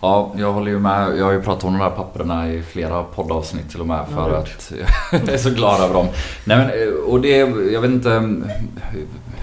[0.00, 1.18] Ja, jag håller ju med.
[1.18, 4.38] Jag har ju pratat om de här papperna i flera poddavsnitt till och med för
[4.38, 4.72] att
[5.12, 6.06] jag är så glad över dem.
[6.44, 7.36] Nej, men, eh, och det,
[7.72, 8.34] jag vet inte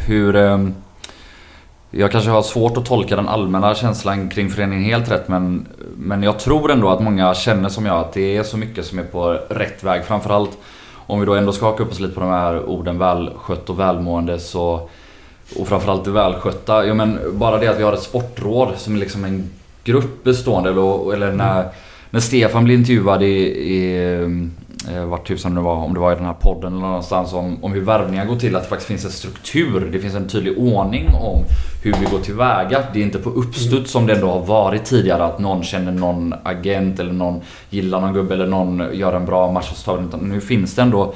[0.07, 0.35] hur...
[0.35, 0.67] Eh,
[1.91, 6.23] jag kanske har svårt att tolka den allmänna känslan kring föreningen helt rätt men, men
[6.23, 9.03] jag tror ändå att många känner som jag att det är så mycket som är
[9.03, 10.05] på rätt väg.
[10.05, 10.57] Framförallt
[10.93, 13.79] om vi då ändå ska haka upp oss lite på de här orden välskött och
[13.79, 14.89] välmående så
[15.59, 16.85] och framförallt det välskötta.
[16.85, 19.49] Ja, men bara det att vi har ett sportråd som är liksom en
[19.85, 21.69] grupp bestående eller, eller när,
[22.09, 23.97] när Stefan blir intervjuad i, i
[24.93, 27.63] eh, vart tusan det var, om det var i den här podden eller någonstans om,
[27.63, 28.55] om hur värvningar går till.
[28.55, 29.89] Att det faktiskt finns en struktur.
[29.91, 31.43] Det finns en tydlig ordning om
[31.83, 32.83] hur vi går tillväga.
[32.93, 36.33] Det är inte på uppstuds som det ändå har varit tidigare att någon känner någon
[36.43, 40.09] agent eller någon gillar någon gubbe eller någon gör en bra matchupptagning.
[40.21, 41.13] Nu finns det ändå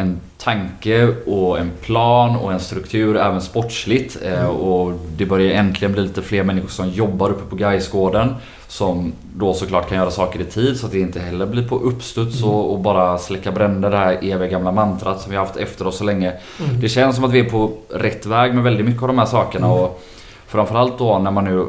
[0.00, 4.18] en tanke och en plan och en struktur även sportsligt.
[4.22, 4.56] Eh, mm.
[4.56, 8.34] Och det börjar äntligen bli lite fler människor som jobbar uppe på Gaisgården.
[8.68, 11.78] Som då såklart kan göra saker i tid så att det inte heller blir på
[11.78, 12.50] uppstuds mm.
[12.50, 15.86] och, och, bara släcka bränder det här eviga gamla mantrat som vi har haft efter
[15.86, 16.32] oss så länge.
[16.60, 16.80] Mm.
[16.80, 19.26] Det känns som att vi är på rätt väg med väldigt mycket av de här
[19.26, 19.66] sakerna.
[19.66, 19.78] Mm.
[19.78, 20.02] Och
[20.46, 21.66] framförallt då när man nu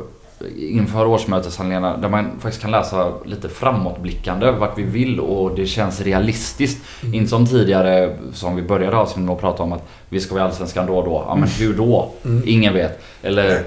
[0.57, 6.01] inför årsmöteshandlingarna där man faktiskt kan läsa lite framåtblickande vart vi vill och det känns
[6.01, 6.81] realistiskt.
[7.01, 7.13] Mm.
[7.13, 10.45] Inte som tidigare som vi började avsnittet med att prata om att vi ska vara
[10.45, 11.23] Allsvenskan då och då.
[11.27, 12.11] Ja men hur då?
[12.25, 12.43] Mm.
[12.45, 13.01] Ingen vet.
[13.21, 13.63] Eller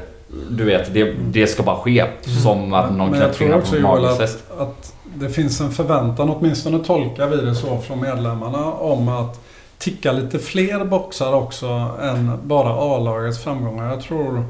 [0.51, 2.01] du vet, det, det ska bara ske.
[2.01, 2.12] Mm.
[2.43, 7.29] Som att någon knäppt fingrarna på magiskt att, att det finns en förväntan, åtminstone tolkar
[7.29, 9.41] vi det så från medlemmarna, om att
[9.79, 11.66] ticka lite fler boxar också
[12.03, 13.91] än bara A-lagets framgångar.
[13.91, 14.45] Jag tror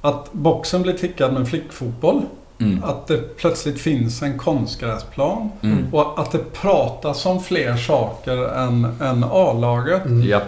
[0.00, 2.22] att boxen blir tickad med flickfotboll.
[2.60, 2.84] Mm.
[2.84, 5.50] Att det plötsligt finns en konstgräsplan.
[5.62, 5.94] Mm.
[5.94, 10.04] Och att det pratas om fler saker än, än A-laget.
[10.04, 10.22] Mm.
[10.22, 10.42] Yep.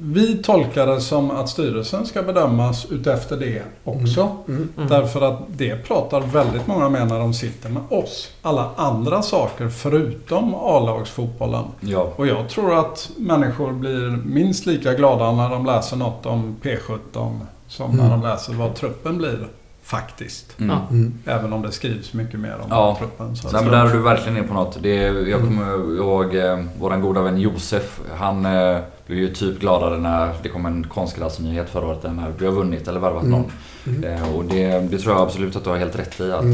[0.00, 4.20] Vi tolkar det som att styrelsen ska bedömas utefter det också.
[4.20, 4.38] Mm.
[4.48, 4.68] Mm.
[4.76, 4.88] Mm.
[4.88, 8.30] Därför att det pratar väldigt många med när de sitter med oss.
[8.42, 11.64] Alla andra saker förutom A-lagsfotbollen.
[11.80, 12.12] Ja.
[12.16, 17.38] Och jag tror att människor blir minst lika glada när de läser något om P17
[17.74, 18.04] som mm.
[18.04, 19.48] när de läser vad truppen blir.
[19.82, 20.60] Faktiskt.
[20.60, 20.78] Mm.
[20.90, 21.14] Mm.
[21.26, 22.96] Även om det skrivs mycket mer om ja.
[22.98, 23.36] truppen.
[23.36, 24.78] Så Nej, men där är du verkligen inne på något.
[24.82, 25.96] Det är, jag kommer mm.
[25.96, 28.00] ihåg eh, vår goda vän Josef.
[28.16, 32.02] Han eh, blev ju typ gladare när det kom en konstgräsnyhet förra året.
[32.02, 33.44] När vi har vunnit eller värvat någon.
[33.86, 34.04] Mm.
[34.04, 34.22] Mm.
[34.22, 36.32] Eh, och det, det, tror jag absolut att du har helt rätt i.
[36.32, 36.44] Att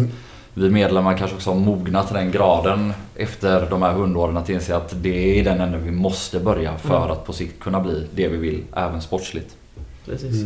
[0.55, 4.77] vi medlemmar kanske också har mognat till den graden efter de här hundåren att inse
[4.77, 8.29] att det är den änden vi måste börja för att på sikt kunna bli det
[8.29, 9.57] vi vill, även sportsligt.
[10.05, 10.45] Precis.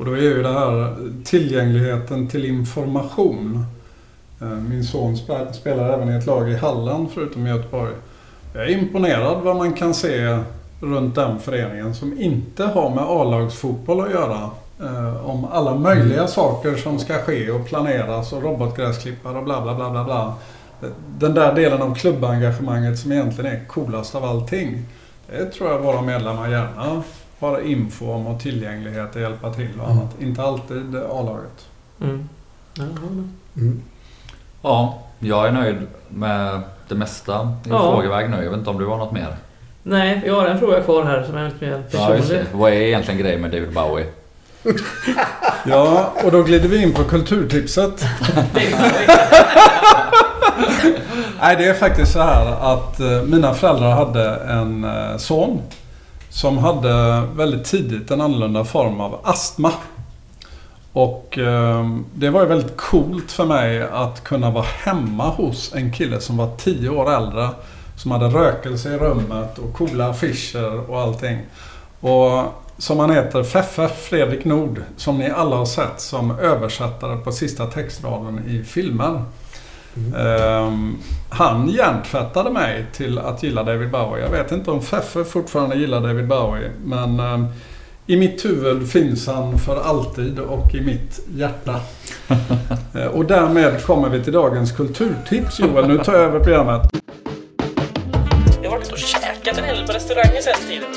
[0.00, 3.64] Och då är ju det här tillgängligheten till information.
[4.40, 5.16] Eh, min son
[5.52, 7.92] spelar även i ett lag i Halland förutom i Göteborg.
[8.54, 10.38] Jag är imponerad vad man kan se
[10.80, 14.50] runt den föreningen som inte har med A-lagsfotboll att göra.
[14.82, 16.28] Eh, om alla möjliga mm.
[16.28, 20.34] saker som ska ske och planeras och robotgräsklippare och bla bla bla bla bla.
[21.18, 24.82] Den där delen av klubbengagemanget som egentligen är coolast av allting.
[25.26, 27.02] Det tror jag våra medlemmar gärna
[27.40, 30.14] bara info om och tillgänglighet och hjälpa till och annat.
[30.18, 30.28] Mm.
[30.28, 31.66] Inte alltid A-laget.
[32.00, 32.28] Mm.
[33.56, 33.82] Mm.
[34.62, 35.76] Ja, jag är nöjd
[36.08, 37.92] med det mesta i ja.
[37.92, 38.36] frågeväg nu.
[38.36, 39.36] Jag vet inte om du har något mer?
[39.82, 42.40] Nej, jag har en fråga kvar här som är lite mer personlig.
[42.40, 44.06] Ja, Vad är egentligen grejen med David Bowie?
[45.64, 48.04] ja, och då glider vi in på kulturtipset.
[51.40, 55.62] Nej, det är faktiskt så här att eh, mina föräldrar hade en eh, son
[56.30, 59.72] som hade väldigt tidigt en annorlunda form av astma.
[60.92, 65.92] Och eh, det var ju väldigt coolt för mig att kunna vara hemma hos en
[65.92, 67.48] kille som var 10 år äldre.
[67.96, 71.38] Som hade rökelse i rummet och coola affischer och allting.
[72.00, 72.44] Och
[72.78, 77.66] som han heter, Feffe Fredrik Nord, som ni alla har sett som översättare på sista
[77.66, 79.24] textraden i filmen.
[79.96, 80.98] Mm.
[81.30, 84.24] han hjärntvättade mig till att gilla David Bowie.
[84.24, 86.70] Jag vet inte om Feffe fortfarande gillar David Bowie.
[86.84, 87.46] Men um,
[88.06, 91.80] i mitt huvud finns han för alltid och i mitt hjärta.
[92.94, 95.60] uh, och därmed kommer vi till dagens kulturtips.
[95.60, 96.82] Joel, nu tar jag över programmet.
[98.62, 100.90] Jag har varit och käkat en hel på restauranger sen tiden.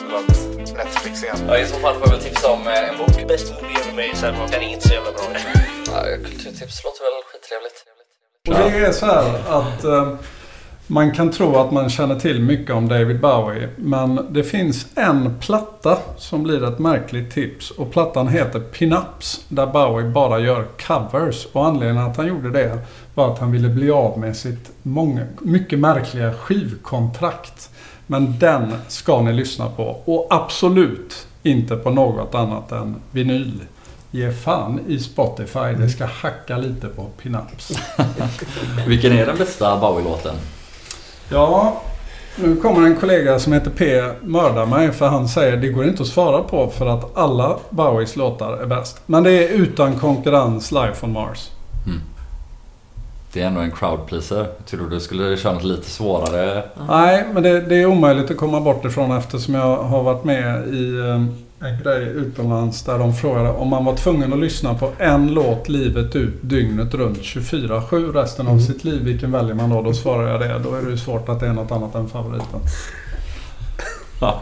[0.78, 1.38] Netflix igen.
[1.48, 3.28] Ja, i så fall får jag väl tipsa om eh, en bok.
[3.28, 5.24] Bäst movie ever made, sen var den inte så jävla bra.
[5.86, 7.80] ja, kulturtips låter väl skittrevligt.
[8.48, 10.14] Och det är så här att eh,
[10.88, 13.70] man kan tro att man känner till mycket om David Bowie.
[13.78, 17.72] Men det finns en platta som blir ett märkligt tips.
[17.72, 19.46] Och plattan heter Pinups.
[19.48, 21.48] Där Bowie bara gör covers.
[21.52, 22.80] Och anledningen att han gjorde det
[23.16, 27.70] var att han ville bli av med sitt många, mycket märkliga skivkontrakt.
[28.08, 30.02] Men den ska ni lyssna på.
[30.06, 33.62] Och absolut inte på något annat än vinyl.
[34.16, 35.74] Ge fan i Spotify.
[35.78, 37.72] Det ska hacka lite på Pinups.
[38.88, 40.36] Vilken är den bästa Bowie-låten?
[41.30, 41.82] Ja,
[42.36, 46.02] nu kommer en kollega som heter P mörda mig för han säger det går inte
[46.02, 49.02] att svara på för att alla Bowies låtar är bäst.
[49.06, 51.50] Men det är utan konkurrens Life on Mars.
[51.86, 52.02] Mm.
[53.34, 54.48] Det är ändå en crowd pleaser.
[54.58, 56.64] Jag trodde du skulle köra något lite svårare.
[56.88, 60.68] Nej, men det, det, är omöjligt att komma bort ifrån eftersom jag har varit med
[60.68, 61.26] i eh,
[61.66, 65.70] en grej utomlands där de frågade om man var tvungen att lyssna på en låt
[65.70, 68.66] livet ut dygnet runt 24-7 resten av Mm.
[68.66, 69.02] sitt liv.
[69.04, 69.82] Vilken väljer man då?
[69.82, 70.60] Då svarar jag det.
[70.64, 72.60] Då är det ju svårt att det är något annat än favoriten.
[74.22, 74.42] Ja,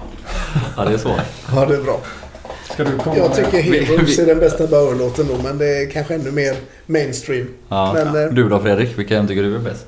[0.77, 1.19] ja det är svårt.
[1.55, 1.99] Ja, det är bra.
[2.73, 6.15] Ska du komma Jag tycker Heroes är den bästa Bauer-låten då, men det är kanske
[6.15, 6.55] ännu mer
[6.85, 7.47] mainstream.
[7.69, 7.91] Ja.
[7.93, 9.85] Men, eh, Du då Fredrik, vilken tycker du är bäst?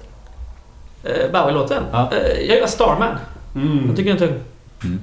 [1.03, 1.83] Eh, Bowie-låten?
[1.91, 2.11] Ja.
[2.13, 3.15] Eh, jag gillar Starman.
[3.55, 3.87] Mm.
[3.87, 4.37] Jag tycker den är tung.
[4.81, 4.97] Nu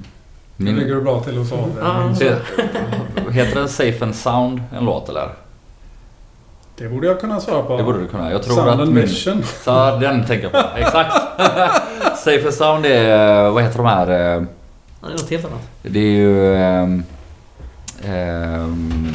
[0.63, 2.15] Min, ligger du bra till hos Adrian.
[2.19, 3.31] Jag.
[3.33, 5.29] heter det Safe and Sound en låt eller?
[6.77, 7.77] Det borde jag kunna svara på.
[7.77, 8.31] Det borde du kunna.
[8.31, 9.03] Jag tror Sound att and min...
[9.05, 9.43] Vision.
[9.63, 10.69] Så den tänker jag på.
[10.77, 11.13] Exakt.
[12.23, 14.09] Safe and Sound är, vad heter de här?
[14.09, 14.43] eh,
[15.03, 15.61] Ja, Det är något helt annat.
[15.81, 17.03] Det är ju ehm,
[18.05, 19.13] ehm,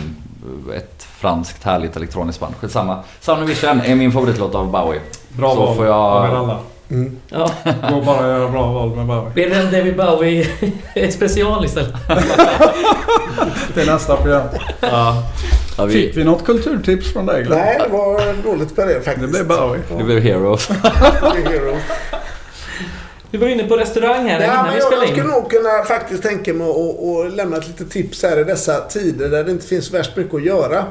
[0.76, 2.54] ett franskt härligt elektroniskt band.
[2.60, 3.02] Skitsamma.
[3.20, 5.00] Sound and Vision är min favoritlåt av Bowie.
[5.28, 6.58] Bra Så val får jag- av er alla.
[6.90, 7.16] Mm.
[7.28, 7.50] Ja,
[7.90, 9.30] Går bara att göra bra val med Bowie.
[9.34, 10.46] blir det en David Bowie
[11.10, 11.94] special istället?
[13.74, 14.46] Till nästa program.
[14.80, 15.22] Ja.
[15.78, 17.58] Ja, vi, Fick vi något kulturtips från dig Glenn?
[17.58, 19.20] Nej, det var dåligt på det faktiskt.
[19.20, 19.80] Det blev Bowie.
[19.90, 20.68] Ja, det blev Heroes.
[23.30, 25.30] Du var inne på restaurang här Nej, innan men vi jag, jag spelade skulle in.
[25.30, 29.28] nog kunna faktiskt tänka mig att att lämna ett litet tips här i dessa tider
[29.28, 30.84] där det inte finns värst mycket att göra.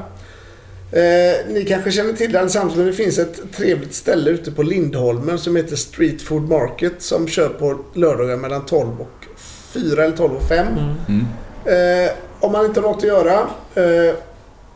[0.96, 4.62] Eh, ni kanske känner till det allesammans men det finns ett trevligt ställe ute på
[4.62, 9.26] Lindholmen som heter Street Food Market som kör på lördagar mellan 12 och
[9.72, 10.66] 4 eller 12 och 5.
[10.66, 10.94] Mm.
[11.08, 12.04] Mm.
[12.04, 14.14] Eh, om man inte har något att göra eh,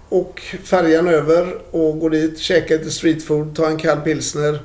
[0.09, 4.59] och färjan över och går dit, käkar lite street food, tar en kall pilsner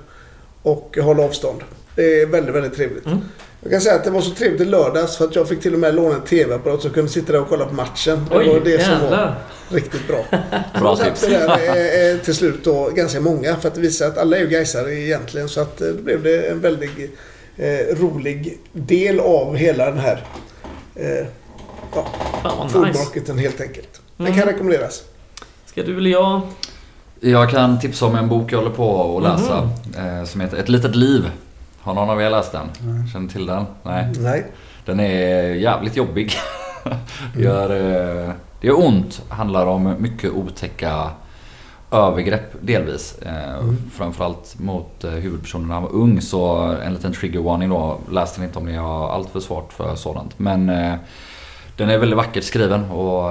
[0.62, 1.62] och håller avstånd.
[1.95, 3.06] Det är väldigt, väldigt trevligt.
[3.06, 3.20] Mm.
[3.68, 5.74] Jag kan säga att det var så trevligt i lördags för att jag fick till
[5.74, 8.26] och med låna en TV-apparat så jag kunde sitta där och kolla på matchen.
[8.30, 9.36] Det var det som var jävlar.
[9.70, 10.26] riktigt bra.
[10.80, 11.22] Bra tips.
[11.22, 14.38] så där, eh, eh, till slut då ganska många för att det visar att alla
[14.38, 17.20] är ju gaisare egentligen så att eh, då blev det en väldigt
[17.57, 20.24] eh, rolig del av hela den här
[20.95, 21.28] eh,
[22.43, 23.34] ja, Food nice.
[23.34, 24.01] helt enkelt.
[24.18, 24.39] Den Mm.
[24.39, 25.03] kan rekommenderas.
[25.66, 26.41] Ska du eller jag?
[27.20, 29.70] Jag kan tipsa om en bok jag håller på att läsa.
[29.97, 30.20] Mhm.
[30.20, 31.30] Eh, som heter Ett litet liv.
[31.86, 32.67] Har någon av er läst den?
[32.81, 33.07] Nej.
[33.13, 33.65] Känner till den?
[33.83, 34.11] Nej.
[34.19, 34.45] Nej.
[34.86, 36.33] Den är jävligt jobbig.
[37.33, 38.31] det, gör, eh,
[38.61, 39.21] det gör ont.
[39.29, 41.09] Handlar om mycket otäcka
[41.91, 43.17] övergrepp delvis.
[43.21, 43.77] Eh, Mm.
[43.93, 46.21] Framförallt mot eh, huvudpersonen när han var ung.
[46.21, 46.55] Så
[46.86, 47.97] en liten trigger warning då.
[48.11, 50.39] Läs den inte om ni har allt för svårt för sådant.
[50.39, 50.65] Men
[51.77, 53.29] den är väldigt vackert skriven och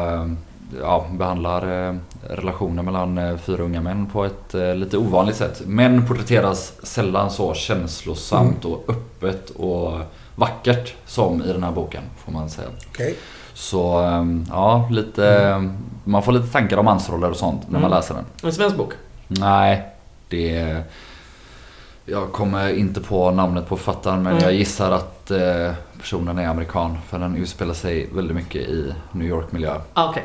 [0.81, 1.95] ja, behandlar eh,
[2.29, 5.63] relationer mellan eh, fyra unga män på ett eh, lite ovanligt sätt.
[5.67, 9.93] Män porträtteras sällan så känslosamt och öppet och
[10.37, 12.69] vackert som i den här boken får man säga.
[12.91, 13.17] Okej.
[13.55, 15.71] Så ehm, ja, lite,
[16.05, 17.91] man får lite tankar om mansroller och sånt när man Mm.
[17.97, 18.25] läser den.
[18.43, 18.93] En svensk bok?
[19.29, 19.83] Nej,
[20.29, 20.83] det...
[22.07, 24.45] Jag kommer inte på namnet på författaren men Mm.
[24.45, 26.99] jag gissar att eh, personen är amerikan.
[27.09, 29.75] För den utspelar sig väldigt mycket i New York-miljö.
[29.95, 30.23] Ah, Okej.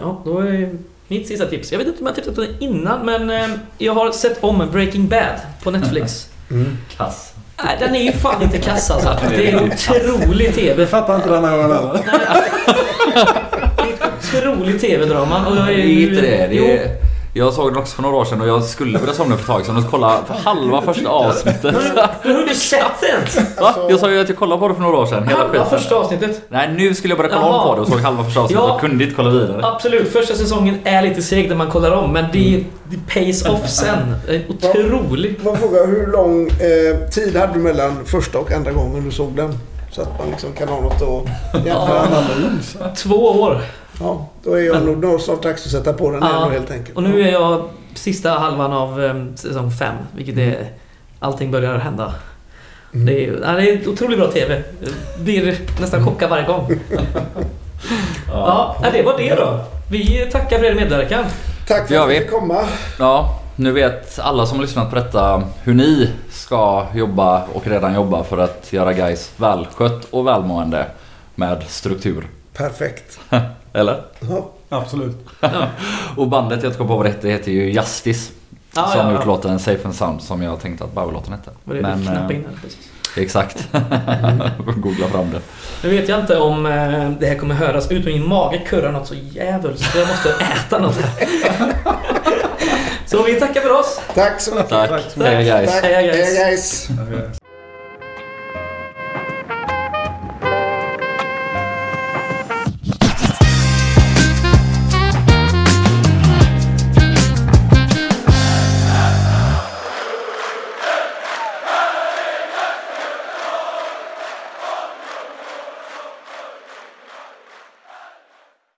[0.00, 0.70] Ja, då är
[1.08, 1.72] mitt sista tips.
[1.72, 4.68] Jag vet inte om jag tipsat om det innan men eh, jag har sett om
[4.72, 6.28] Breaking Bad på Netflix.
[6.50, 6.76] Mm.
[6.96, 7.32] Kass.
[7.64, 9.08] Nej, den är ju fan inte kass alltså.
[9.08, 10.86] Är Det är otrolig TV.
[10.86, 12.00] Fattar inte den här gången heller.
[14.34, 15.46] Otrolig TV-drama.
[15.46, 16.08] Och jag Det är är ju...
[16.08, 16.46] inte det.
[16.46, 16.88] det Jo, är,
[17.36, 19.46] jag såg den också för några år sedan och jag skulle börja somna för ett
[19.46, 21.74] tag sedan och kolla på halva första avsnittet.
[22.22, 23.44] Hur har du sett den?
[23.60, 23.74] Va?
[23.88, 25.28] Jag sa ju att jag kollade på det för några år sedan.
[25.28, 25.78] Hela Halva skiten.
[25.78, 26.42] första avsnittet.
[26.48, 27.60] Nej, nu skulle jag börja kolla Jaha.
[27.62, 28.74] om på det och såg halva första avsnittet Ja.
[28.74, 29.66] och kunde inte kolla vidare.
[29.66, 33.68] Absolut, första säsongen är lite seg när man kollar om men det, det pays off
[33.70, 34.14] sen.
[34.28, 35.40] En otrolig.
[35.42, 39.10] Får jag fråga hur lång eh, tid hade du mellan första och andra gången du
[39.10, 39.58] såg den?
[39.90, 42.00] Så att man liksom kan ha något att jämföra.
[42.00, 42.76] Analys.
[42.96, 43.60] Två år.
[44.00, 46.48] Ja, då är jag nog nog snart dags att sätta på den Ja.
[46.52, 46.96] helt enkelt.
[46.96, 50.68] Och nu är jag sista halvan av um, säsong fem, vilket är...
[51.20, 52.14] Allting börjar hända.
[52.94, 53.06] Mm.
[53.06, 54.62] Det, är, ja, det är otroligt bra TV.
[55.18, 56.70] Blir nästan chockad varje gång.
[58.28, 59.60] Ja, ja, det var det då.
[59.90, 61.24] Vi tackar för er medverkan.
[61.68, 62.18] Tack för att vi.
[62.18, 62.64] fick komma.
[62.98, 67.94] Ja, nu vet alla som har lyssnat på detta hur ni ska jobba och redan
[67.94, 70.86] jobba för att göra guys välskött och välmående
[71.34, 72.26] med struktur.
[72.52, 73.20] Perfekt.
[73.74, 74.02] Eller?
[74.20, 74.50] Ja.
[74.68, 75.16] Absolut.
[76.16, 78.32] Och bandet jag ska på vad det heter heter ju Justice.
[78.76, 79.26] Ja, som ja, gjort ja.
[79.26, 81.50] låten Safe and Sound som jag tänkte att Bauer-låten hette.
[81.64, 82.78] Var det Men, Men, knappa eh, in här, precis.
[83.16, 83.68] Exakt.
[84.76, 85.40] Googla fram det.
[85.82, 89.06] Nu vet jag inte om eh, det här kommer höras ut, min mage kurrar något
[89.06, 90.96] så jävligt så jag måste äta något.
[93.06, 94.00] så vi tackar för oss.
[94.14, 94.68] Tack så mycket.
[94.68, 94.90] Tack.
[94.90, 95.70] Tack Hej guys.
[95.82, 96.88] Hej, guys.
[96.88, 97.38] Hej guys.